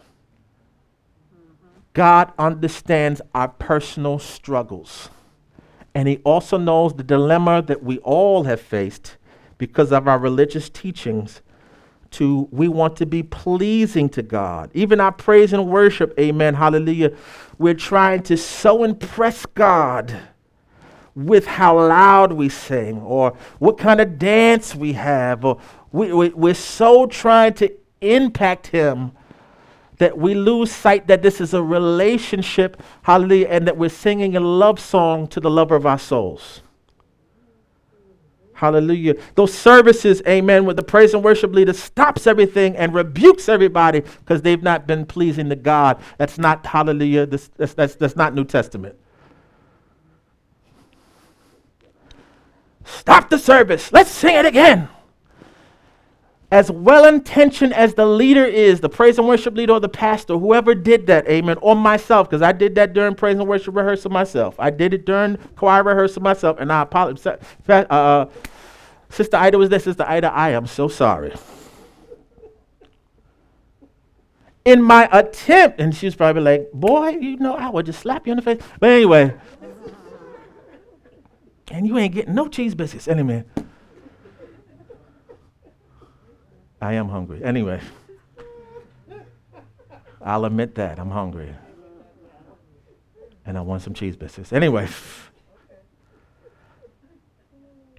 [1.94, 5.10] God understands our personal struggles.
[5.94, 9.18] And He also knows the dilemma that we all have faced
[9.58, 11.42] because of our religious teachings.
[12.12, 14.70] To we want to be pleasing to God.
[14.74, 17.16] Even our praise and worship, amen, hallelujah.
[17.58, 20.20] We're trying to so impress God
[21.16, 25.60] with how loud we sing or what kind of dance we have or
[25.92, 27.72] we, we, we're so trying to
[28.02, 29.12] impact him
[30.02, 34.40] that we lose sight that this is a relationship, hallelujah, and that we're singing a
[34.40, 36.64] love song to the lover of our souls.
[38.54, 39.14] Hallelujah.
[39.36, 44.42] Those services, amen, with the praise and worship leader stops everything and rebukes everybody because
[44.42, 46.02] they've not been pleasing to God.
[46.18, 48.96] That's not, hallelujah, this, that's, that's, that's not New Testament.
[52.86, 53.94] Stop the service.
[53.94, 54.90] Let's sing it again
[56.52, 60.38] as well intentioned as the leader is, the praise and worship leader or the pastor,
[60.38, 64.12] whoever did that, amen, or myself, because I did that during praise and worship rehearsal
[64.12, 64.56] myself.
[64.60, 67.40] I did it during choir rehearsal myself, and I apologize.
[67.68, 68.26] Uh,
[69.10, 71.34] Sister Ida was there, Sister Ida, I am so sorry.
[74.66, 78.28] In my attempt, and she was probably like, Boy, you know, I would just slap
[78.28, 78.62] you in the face.
[78.80, 79.34] But anyway,
[81.72, 83.08] and you ain't getting no cheese biscuits.
[83.08, 83.46] Anyway.
[86.82, 87.44] I am hungry.
[87.44, 87.80] Anyway,
[90.20, 91.00] I'll admit that.
[91.00, 91.54] I'm hungry.
[93.46, 94.52] And I want some cheese biscuits.
[94.52, 94.88] Anyway,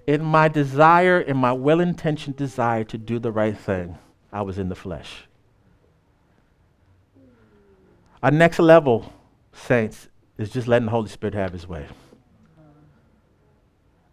[0.05, 3.97] in my desire, in my well intentioned desire to do the right thing,
[4.31, 5.25] I was in the flesh.
[8.21, 9.13] Our next level,
[9.53, 10.07] saints,
[10.37, 11.87] is just letting the Holy Spirit have his way.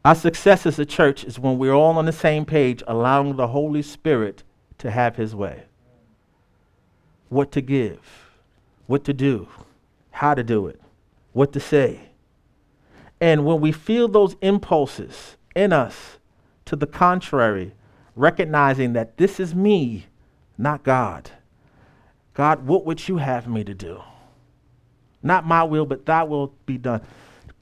[0.05, 3.49] Our success as a church is when we're all on the same page, allowing the
[3.49, 4.43] Holy Spirit
[4.81, 5.62] to have his way.
[7.28, 8.01] What to give,
[8.87, 9.49] what to do,
[10.11, 10.81] how to do it,
[11.33, 12.01] what to say.
[13.20, 16.18] And when we feel those impulses in us
[16.64, 17.72] to the contrary,
[18.16, 20.07] recognizing that this is me,
[20.59, 21.31] not God.
[22.35, 24.03] God, what would you have me to do?
[25.22, 27.03] Not my will, but thy will be done.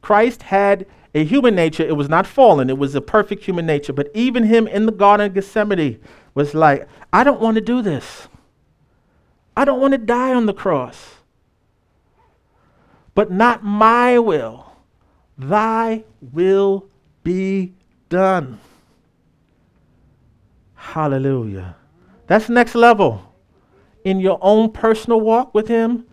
[0.00, 0.86] Christ had
[1.18, 1.82] a human nature.
[1.82, 3.92] It was not fallen, it was a perfect human nature.
[3.92, 6.00] But even him in the Garden of Gethsemane
[6.34, 8.28] was like, I don't want to do this.
[9.56, 11.16] I don't want to die on the cross.
[13.14, 14.72] But not my will,
[15.36, 16.88] thy will
[17.24, 17.74] be
[18.08, 18.60] done.
[20.74, 21.74] Hallelujah.
[22.28, 23.34] That's next level.
[24.04, 26.06] In your own personal walk with Him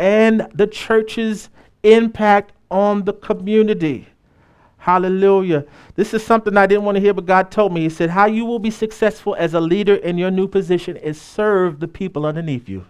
[0.00, 1.48] and the church's
[1.82, 4.08] impact on the community.
[4.88, 5.66] Hallelujah.
[5.96, 7.82] This is something I didn't want to hear, but God told me.
[7.82, 11.20] He said, How you will be successful as a leader in your new position is
[11.20, 12.86] serve the people underneath you.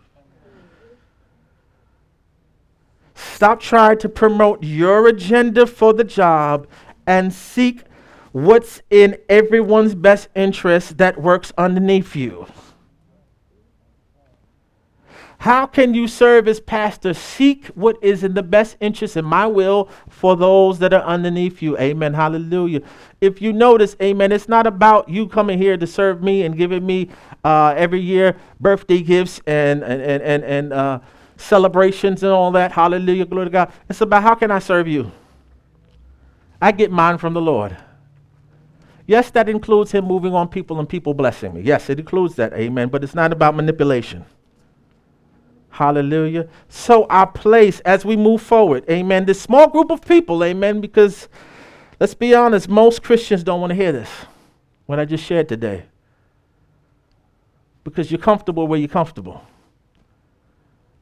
[3.16, 6.68] Stop trying to promote your agenda for the job
[7.04, 7.82] and seek
[8.30, 12.46] what's in everyone's best interest that works underneath you.
[15.38, 17.14] How can you serve as pastor?
[17.14, 21.62] Seek what is in the best interest in my will for those that are underneath
[21.62, 21.78] you.
[21.78, 22.12] Amen.
[22.12, 22.80] Hallelujah.
[23.20, 26.84] If you notice, amen, it's not about you coming here to serve me and giving
[26.84, 27.10] me
[27.44, 30.98] uh, every year birthday gifts and, and, and, and, and uh,
[31.36, 32.72] celebrations and all that.
[32.72, 33.24] Hallelujah.
[33.24, 33.72] Glory to God.
[33.88, 35.12] It's about how can I serve you?
[36.60, 37.76] I get mine from the Lord.
[39.06, 41.60] Yes, that includes him moving on people and people blessing me.
[41.60, 42.52] Yes, it includes that.
[42.54, 42.88] Amen.
[42.88, 44.24] But it's not about manipulation.
[45.78, 46.48] Hallelujah.
[46.68, 49.26] So, our place as we move forward, amen.
[49.26, 51.28] This small group of people, amen, because
[52.00, 54.10] let's be honest, most Christians don't want to hear this,
[54.86, 55.84] what I just shared today.
[57.84, 59.40] Because you're comfortable where you're comfortable.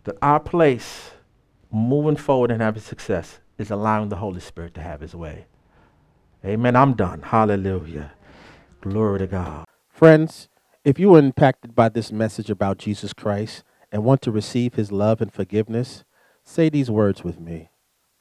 [0.05, 1.13] That our place
[1.73, 5.47] moving forward and having success is allowing the Holy Spirit to have his way.
[6.45, 6.77] Amen.
[6.77, 7.23] I'm done.
[7.23, 8.13] Hallelujah.
[8.83, 9.65] Glory to God.
[9.89, 10.51] Friends,
[10.85, 14.93] if you were impacted by this message about Jesus Christ, and want to receive his
[14.93, 16.05] love and forgiveness,
[16.45, 17.71] say these words with me.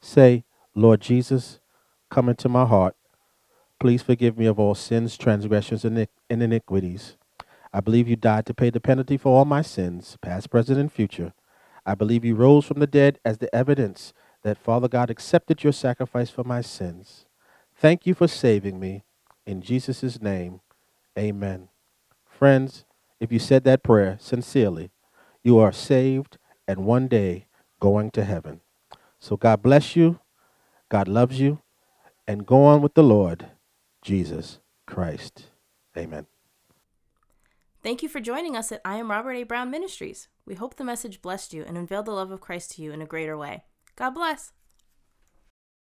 [0.01, 0.43] Say,
[0.75, 1.59] Lord Jesus,
[2.09, 2.95] come into my heart.
[3.79, 7.17] Please forgive me of all sins, transgressions, and iniquities.
[7.73, 10.91] I believe you died to pay the penalty for all my sins, past, present, and
[10.91, 11.33] future.
[11.85, 14.13] I believe you rose from the dead as the evidence
[14.43, 17.25] that Father God accepted your sacrifice for my sins.
[17.75, 19.03] Thank you for saving me.
[19.45, 20.61] In Jesus' name,
[21.17, 21.67] amen.
[22.25, 22.85] Friends,
[23.19, 24.91] if you said that prayer sincerely,
[25.45, 27.45] you are saved and one day
[27.79, 28.61] going to heaven.
[29.19, 30.19] So God bless you.
[30.89, 31.59] God loves you.
[32.27, 33.51] And go on with the Lord
[34.01, 35.51] Jesus Christ.
[35.95, 36.25] Amen.
[37.83, 39.43] Thank you for joining us at I Am Robert A.
[39.43, 40.27] Brown Ministries.
[40.47, 43.01] We hope the message blessed you and unveiled the love of Christ to you in
[43.01, 43.65] a greater way.
[43.95, 44.51] God bless.